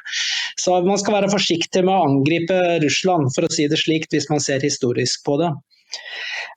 [0.59, 4.29] Så man skal være forsiktig med å angripe Russland, for å si det slikt, hvis
[4.31, 5.53] man ser historisk på det.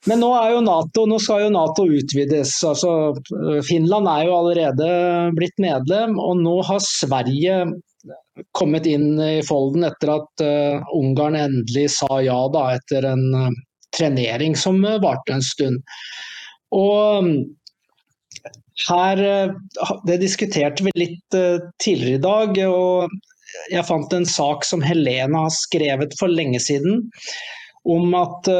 [0.07, 0.29] Men nå,
[0.63, 2.53] NATO, nå skal jo Nato utvides.
[2.63, 2.91] Altså,
[3.67, 4.87] Finland er jo allerede
[5.35, 7.65] blitt medlem, og nå har Sverige
[8.57, 13.49] kommet inn i folden etter at uh, Ungarn endelig sa ja, da, etter en uh,
[13.95, 15.81] trenering som uh, varte en stund.
[16.75, 17.31] Og
[18.87, 19.19] her
[20.05, 21.35] Det diskuterte vi litt
[21.81, 22.59] tidligere i dag.
[22.69, 27.07] og Jeg fant en sak som Helene har skrevet for lenge siden
[27.89, 28.51] om at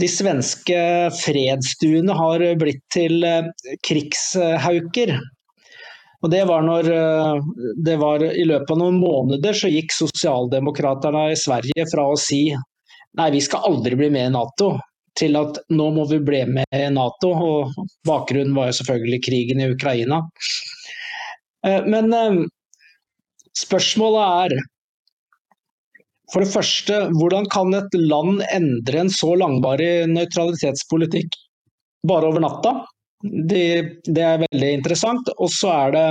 [0.00, 0.78] de svenske
[1.18, 3.24] fredsduene har blitt til
[3.84, 5.14] krigshauker.
[6.22, 6.88] Og det var når
[7.82, 12.46] det var I løpet av noen måneder så gikk sosialdemokraterne i Sverige fra å si
[13.18, 14.70] nei, vi skal aldri bli med i Nato,
[15.18, 17.34] til at nå må vi bli med i Nato.
[17.34, 17.74] og
[18.08, 20.22] Bakgrunnen var jo selvfølgelig krigen i Ukraina.
[21.62, 22.14] Men
[23.58, 24.71] spørsmålet er
[26.32, 31.36] for det første, hvordan kan et land endre en så langvarig nøytralitetspolitikk
[32.08, 32.72] bare over natta?
[33.22, 33.66] Det,
[34.08, 35.28] det er veldig interessant.
[35.36, 36.06] Og så er det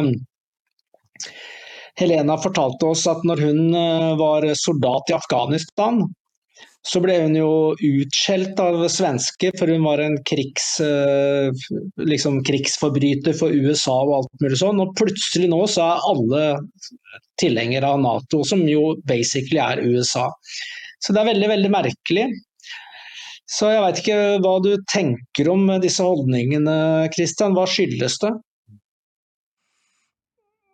[1.99, 3.75] Helena fortalte oss at når hun
[4.21, 6.05] var soldat i Afghanistan,
[6.87, 10.67] så ble hun jo utskjelt av svensker, for hun var en krigs,
[12.01, 14.81] liksom krigsforbryter for USA og alt mulig sånn.
[14.81, 16.45] Og plutselig nå så er alle
[17.41, 20.25] tilhengere av Nato, som jo basically er USA.
[21.01, 22.25] Så det er veldig, veldig merkelig.
[23.51, 27.53] Så jeg veit ikke hva du tenker om disse holdningene, Christian.
[27.57, 28.31] Hva skyldes det?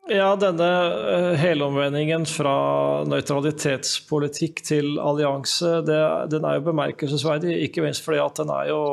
[0.08, 0.68] Ja, denne
[1.12, 7.58] eh, helomvendingen fra nøytralitetspolitikk til allianse, den er jo bemerkelsesverdig.
[7.66, 8.84] Ikke minst fordi at den er jo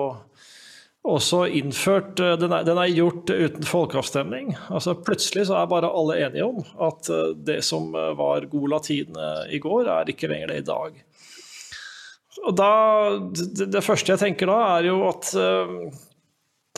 [1.05, 4.57] også innført eh, Den er, den er gjort uten folkeavstemning.
[4.75, 9.21] Altså Plutselig så er bare alle enige om at eh, det som var god latin
[9.55, 10.99] i går, er ikke lenger det i dag.
[12.43, 12.73] Og da,
[13.31, 15.31] det, det første jeg tenker da, er jo at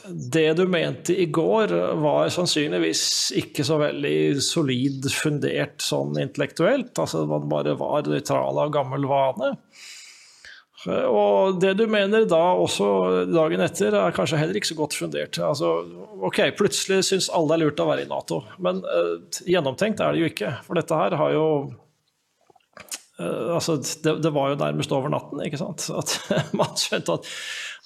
[0.08, 3.02] det du mente i går, var sannsynligvis
[3.40, 6.94] ikke så veldig solid fundert sånn intellektuelt.
[6.98, 9.54] Altså man bare var nøytral av gammel vane.
[10.86, 12.88] Og det du mener da også
[13.30, 15.38] dagen etter, er kanskje heller ikke så godt fundert.
[15.42, 15.72] Altså,
[16.28, 19.16] ok, plutselig syns alle er lurt å være i Nato, men uh,
[19.48, 20.52] gjennomtenkt er det jo ikke.
[20.66, 21.46] For dette her har jo
[23.18, 25.88] uh, Altså, det, det, var jo nærmest over natten, ikke sant.
[25.90, 26.18] At
[26.60, 27.32] man skjønte at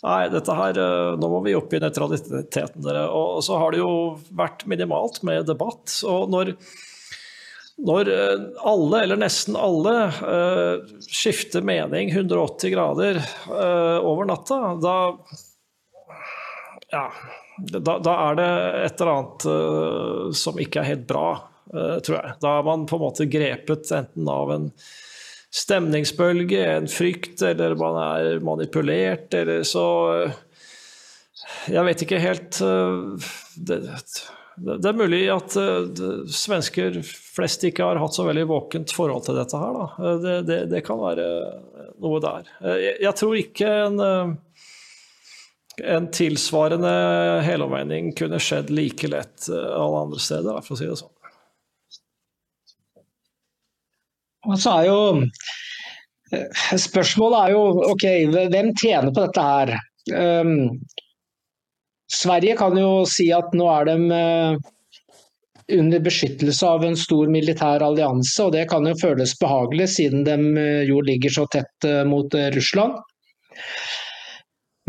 [0.00, 3.04] Nei, dette her, eh, nå må vi opp i nøytraliteten, dere.
[3.12, 3.90] Og så har det jo
[4.36, 5.92] vært minimalt med debatt.
[6.08, 6.54] Og når,
[7.84, 9.94] når eh, alle, eller nesten alle,
[10.24, 13.20] uh, skifter mening 180 grader
[14.00, 14.96] over natta, da
[16.90, 17.04] Ja.
[17.60, 18.50] Da, da, er det
[18.86, 21.26] et eller annet som ikke er helt bra,
[21.68, 22.30] tror jeg.
[22.40, 24.70] Da er man på en måte grepet enten av en
[25.50, 29.86] stemningsbølge, en frykt, eller man er manipulert, eller så
[31.66, 33.30] Jeg vet ikke helt eh,
[33.66, 33.80] Det,
[34.60, 39.38] det er mulig at eh, svensker flest ikke har hatt så veldig våkent forhold til
[39.40, 39.78] dette her.
[39.78, 40.14] Da.
[40.22, 41.26] Det, det, det kan være
[42.00, 42.50] noe der.
[42.78, 44.02] Jeg, jeg tror ikke en,
[45.96, 46.92] en tilsvarende
[47.46, 51.16] helomvending kunne skjedd like lett alle andre steder, for å si det sånn.
[54.48, 54.98] Og så er jo
[56.32, 57.62] eh, Spørsmålet er jo
[57.92, 58.06] ok,
[58.52, 59.72] hvem tjener på dette her?
[60.16, 60.80] Um,
[62.10, 64.70] Sverige kan jo si at nå er de uh,
[65.76, 70.38] under beskyttelse av en stor militær allianse, og det kan jo føles behagelig siden de
[70.56, 72.98] uh, jo ligger så tett mot Russland.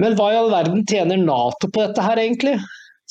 [0.02, 2.56] Men hva i all verden tjener Nato på dette her, egentlig?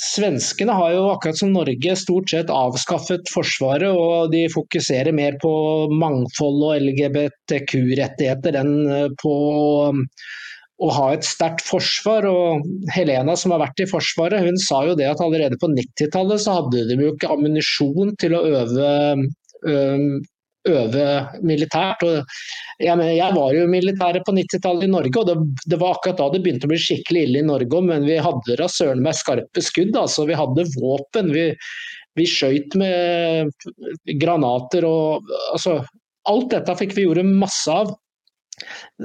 [0.00, 5.50] Svenskene har jo akkurat som Norge stort sett avskaffet Forsvaret, og de fokuserer mer på
[5.92, 9.34] mangfold og LGBTQ-rettigheter enn eh, på
[10.80, 12.24] å ha et sterkt forsvar.
[12.30, 16.40] Og Helena som har vært i Forsvaret, hun sa jo det at allerede på 90-tallet
[16.40, 18.90] så hadde de jo ikke ammunisjon til å øve,
[20.68, 21.04] øve
[21.46, 22.02] militært.
[22.80, 25.36] Jeg, jeg, var jo militæret på 90-tallet i Norge, og det,
[25.66, 28.58] det, var akkurat da det begynte å bli skikkelig ille i Norge Men vi hadde
[28.60, 29.96] da søren meg skarpe skudd.
[29.96, 31.32] altså Vi hadde våpen.
[31.36, 31.46] Vi,
[32.18, 33.52] vi skøyt med
[34.20, 35.80] granater og altså,
[36.28, 37.94] Alt dette fikk vi gjøre masse av.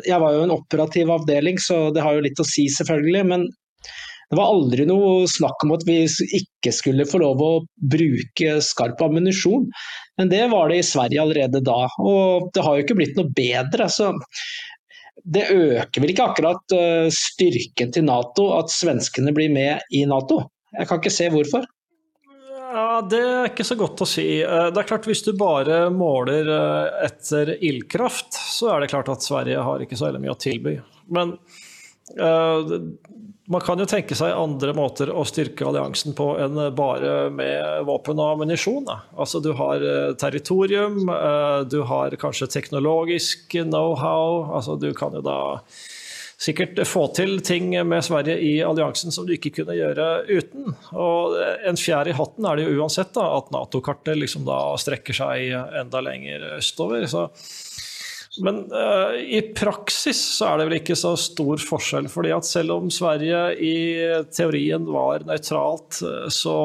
[0.04, 3.22] Jeg var jo en operativ avdeling, så det har jo litt å si, selvfølgelig.
[3.30, 3.46] Men
[4.30, 6.00] det var aldri noe snakk om at vi
[6.40, 7.52] ikke skulle få lov å
[7.94, 9.68] bruke skarp ammunisjon.
[10.18, 13.30] Men det var det i Sverige allerede da, og det har jo ikke blitt noe
[13.36, 13.90] bedre.
[13.92, 14.14] så
[15.26, 20.44] det øker vel ikke akkurat eh, styrken til Nato at svenskene blir med i Nato?
[20.76, 21.66] Jeg kan ikke se hvorfor.
[22.76, 24.26] Ja, Det er ikke så godt å si.
[24.44, 29.10] Eh, det er klart Hvis du bare måler eh, etter ildkraft, så er det klart
[29.14, 30.76] at Sverige har ikke så mye å tilby.
[31.16, 31.38] Men
[33.48, 38.18] man kan jo tenke seg andre måter å styrke alliansen på enn bare med våpen
[38.18, 38.90] og ammunisjon.
[39.14, 44.50] Altså, du har eh, territorium, eh, du har kanskje teknologisk know-how.
[44.58, 45.38] Altså, du kan jo da
[46.42, 50.74] sikkert få til ting med Sverige i alliansen som du ikke kunne gjøre uten.
[50.98, 51.38] Og
[51.70, 55.54] en fjær i hatten er det jo uansett da, at Nato-kartet liksom da strekker seg
[55.86, 57.06] enda lenger østover.
[57.08, 57.30] Så
[58.38, 62.10] Men uh, i praksis så er det vel ikke så stor forskjell.
[62.12, 63.76] fordi at selv om Sverige i
[64.36, 66.02] teorien var nøytralt,
[66.34, 66.58] så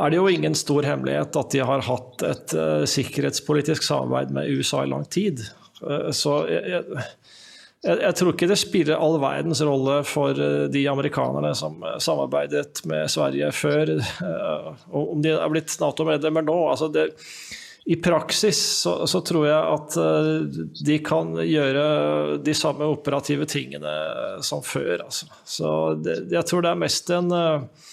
[0.00, 4.52] er det jo ingen stor hemmelighet at de har hatt et uh, sikkerhetspolitisk samarbeid med
[4.54, 5.42] USA i lang tid.
[5.82, 6.62] Uh, så jeg,
[7.82, 10.38] jeg, jeg, tror ikke det spiller all verdens rolle for
[10.70, 13.96] de amerikanerne som samarbeidet med Sverige før,
[14.94, 16.60] om de er blitt Nato-medlemmer nå.
[16.70, 17.08] altså det
[17.84, 21.86] i praksis så, så, tror jeg at uh, de kan gjøre
[22.44, 23.94] de samme operative tingene
[24.46, 25.02] som før.
[25.08, 25.26] Altså.
[25.42, 27.88] Så det, jeg tror det er mest en uh,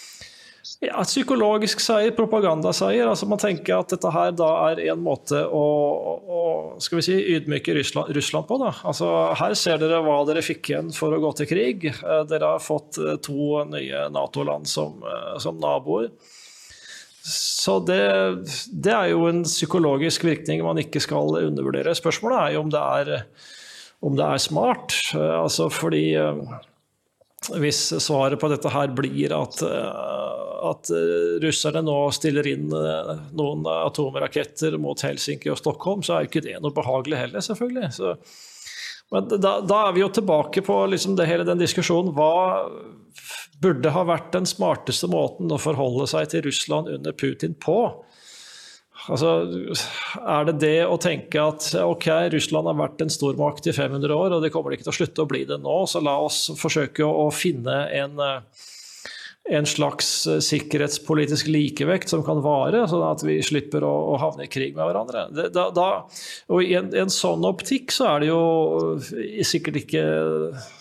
[0.86, 3.10] ja, psykologisk seier, propagandaseier.
[3.10, 5.66] Altså man tenker at dette her da er en måte å,
[6.22, 6.42] å
[6.86, 8.60] skal vi si, ydmyke Russland, Russland på.
[8.62, 8.76] Da.
[8.92, 9.10] Altså,
[9.42, 11.90] her ser dere hva dere fikk igjen for å gå til krig.
[12.04, 15.02] Uh, dere har fått to nye Nato-land som,
[15.42, 16.14] som naboer.
[17.26, 18.02] Så det,
[18.72, 21.96] det, er jo en psykologisk virkning man ikke skal undervurdere.
[21.98, 23.24] Spørsmålet er jo om det er,
[24.06, 24.96] om det er smart.
[25.16, 26.42] Altså fordi eh,
[27.60, 30.94] hvis svaret på dette her blir at, eh, at
[31.44, 36.48] russerne nå stiller inn eh, noen atomraketter mot Helsinki og Stockholm, så er jo ikke
[36.48, 37.92] det noe behagelig heller, selvfølgelig.
[38.00, 38.16] Så,
[39.14, 42.14] men da, da, er vi jo tilbake på liksom det, hele den diskusjonen.
[42.14, 42.68] Hva
[43.60, 47.80] burde ha vært den smarteste måten å forholde seg til Russland under Putin på.
[49.10, 49.32] Altså,
[50.20, 54.36] er det det å tenke at ok, Russland har vært en stormakt i 500 år,
[54.36, 57.08] og det kommer ikke til å slutte å bli det nå, så la oss forsøke
[57.08, 58.68] å finne en uh,
[59.50, 64.46] en slags eh, sikkerhetspolitisk likevekt som kan vare, sånn at vi slipper å, å havne
[64.46, 65.26] i krig med hverandre.
[65.34, 65.88] Det, da, da,
[66.54, 68.44] og I en, en, sånn optikk så er det jo
[68.98, 70.04] eh, sikkert ikke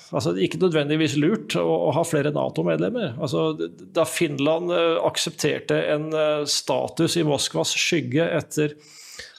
[0.08, 3.18] altså ikke nødvendigvis lurt å, å ha flere Nato-medlemmer.
[3.20, 3.50] Altså,
[3.92, 6.06] da Finland uh, aksepterte en
[6.48, 8.72] status i Moskvas skygge etter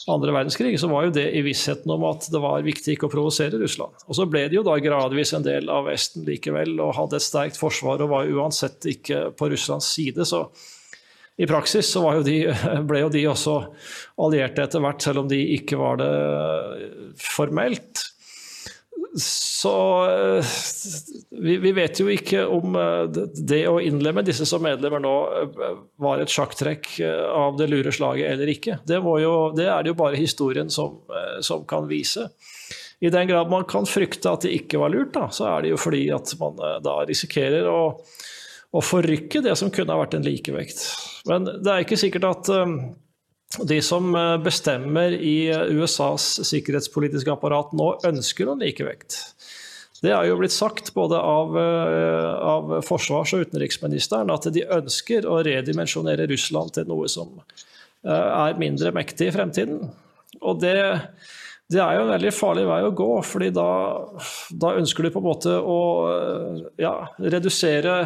[0.07, 3.11] andre verdenskrig, så var jo det i vissheten om at det var viktig ikke å
[3.11, 3.97] provosere Russland.
[4.07, 7.25] Og så ble det jo da gradvis en del av Vesten likevel, og hadde et
[7.25, 10.25] sterkt forsvar og var uansett ikke på Russlands side.
[10.25, 10.47] så
[11.39, 12.37] i praksis så jo de,
[12.89, 13.57] ble jo de også
[14.19, 16.13] allierte etter hvert, selv om de ikke var det
[17.19, 18.05] formelt.
[19.17, 20.45] Så eh,
[21.29, 25.71] vi, vi, vet jo ikke om eh, det å innlemme disse som medlemmer nå eh,
[26.01, 26.91] var et sjakktrekk
[27.33, 28.77] av det lure slaget eller ikke.
[28.85, 31.01] Det, jo, det er det jo bare historien som,
[31.41, 32.27] som, kan vise.
[33.01, 35.73] I den grad man kan frykte at det ikke var lurt, da, så er det
[35.73, 37.81] jo fordi at man da risikerer å,
[38.75, 40.83] å forrykke det som kunne ha vært en likevekt.
[41.29, 42.51] Men det er ikke sikkert at
[43.57, 49.17] de som eh, bestemmer i eh, USAs sikkerhetspolitiske apparat nå, ønsker noen likevekt.
[49.99, 55.25] Det er jo blitt sagt både av, eh, av, forsvars- og utenriksministeren at de ønsker
[55.27, 57.41] å redimensjonere Russland til noe som
[58.07, 59.81] er mindre mektig i fremtiden.
[60.39, 60.77] Og det,
[61.67, 63.65] det er jo en veldig farlig vei å gå, fordi da,
[64.55, 65.79] da ønsker du på en måte å
[66.79, 67.97] ja, redusere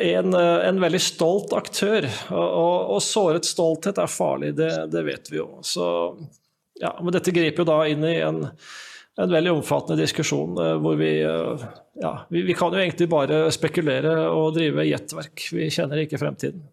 [0.00, 2.06] en, en, veldig stolt aktør.
[2.30, 5.48] Og, og, såret stolthet er farlig, det, det vet vi jo.
[5.66, 5.84] Så,
[6.80, 8.46] ja, men dette griper jo da inn i en,
[9.20, 11.66] en veldig omfattende diskusjon eh, hvor vi eh,
[12.00, 15.48] ja, vi, vi, kan jo egentlig bare spekulere og drive gjettverk.
[15.52, 16.64] Vi kjenner ikke fremtiden.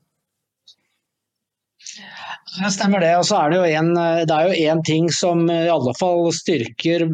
[2.59, 3.11] Det stemmer det.
[3.19, 3.91] Og så er det jo en,
[4.30, 7.05] jo én ting som i alle fall styrker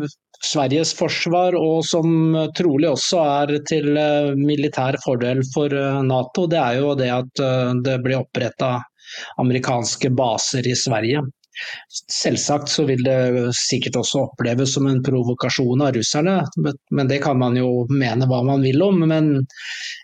[0.43, 6.59] Sveriges forsvar, og som trolig også er til eh, militær fordel for eh, Nato, det
[6.61, 8.77] er jo det at eh, det blir oppretta
[9.41, 11.23] amerikanske baser i Sverige.
[12.11, 16.41] Selvsagt så vil det sikkert også oppleves som en provokasjon av russerne,
[16.91, 19.05] men det kan man jo mene hva man vil om.
[19.07, 19.29] Men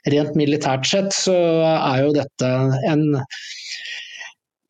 [0.07, 1.35] rent militært sett så
[1.73, 2.53] er jo dette
[2.87, 3.03] en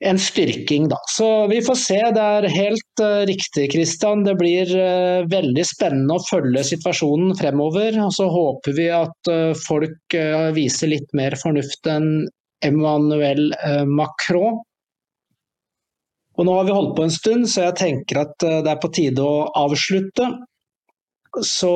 [0.03, 0.97] en styrking, da.
[1.09, 1.99] Så vi får se.
[2.15, 4.23] Det er helt uh, riktig, Kristian.
[4.25, 7.99] Det blir uh, veldig spennende å følge situasjonen fremover.
[8.01, 10.17] Og så håper vi at uh, folk
[10.57, 12.25] viser litt mer fornuft enn
[12.65, 13.53] Emmanuel
[13.89, 14.59] Macron.
[16.37, 18.91] Og nå har vi holdt på en stund, så jeg tenker at det er på
[18.93, 20.27] tide å avslutte.
[21.45, 21.71] Så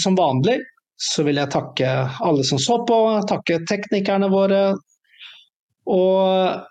[0.00, 0.56] som vanlig
[1.00, 1.90] så vil jeg takke
[2.24, 2.98] alle som så på,
[3.28, 4.62] takke teknikerne våre.
[5.92, 6.64] Og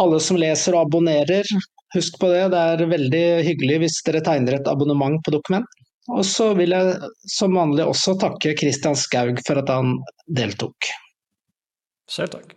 [0.00, 1.48] alle som leser og abonnerer,
[1.94, 2.46] husk på det.
[2.54, 5.68] Det er veldig hyggelig hvis dere tegner et abonnement på Dokument.
[6.10, 9.94] Og så vil jeg som vanlig også takke Kristian Skaug for at han
[10.26, 10.90] deltok.
[12.10, 12.56] Selv takk.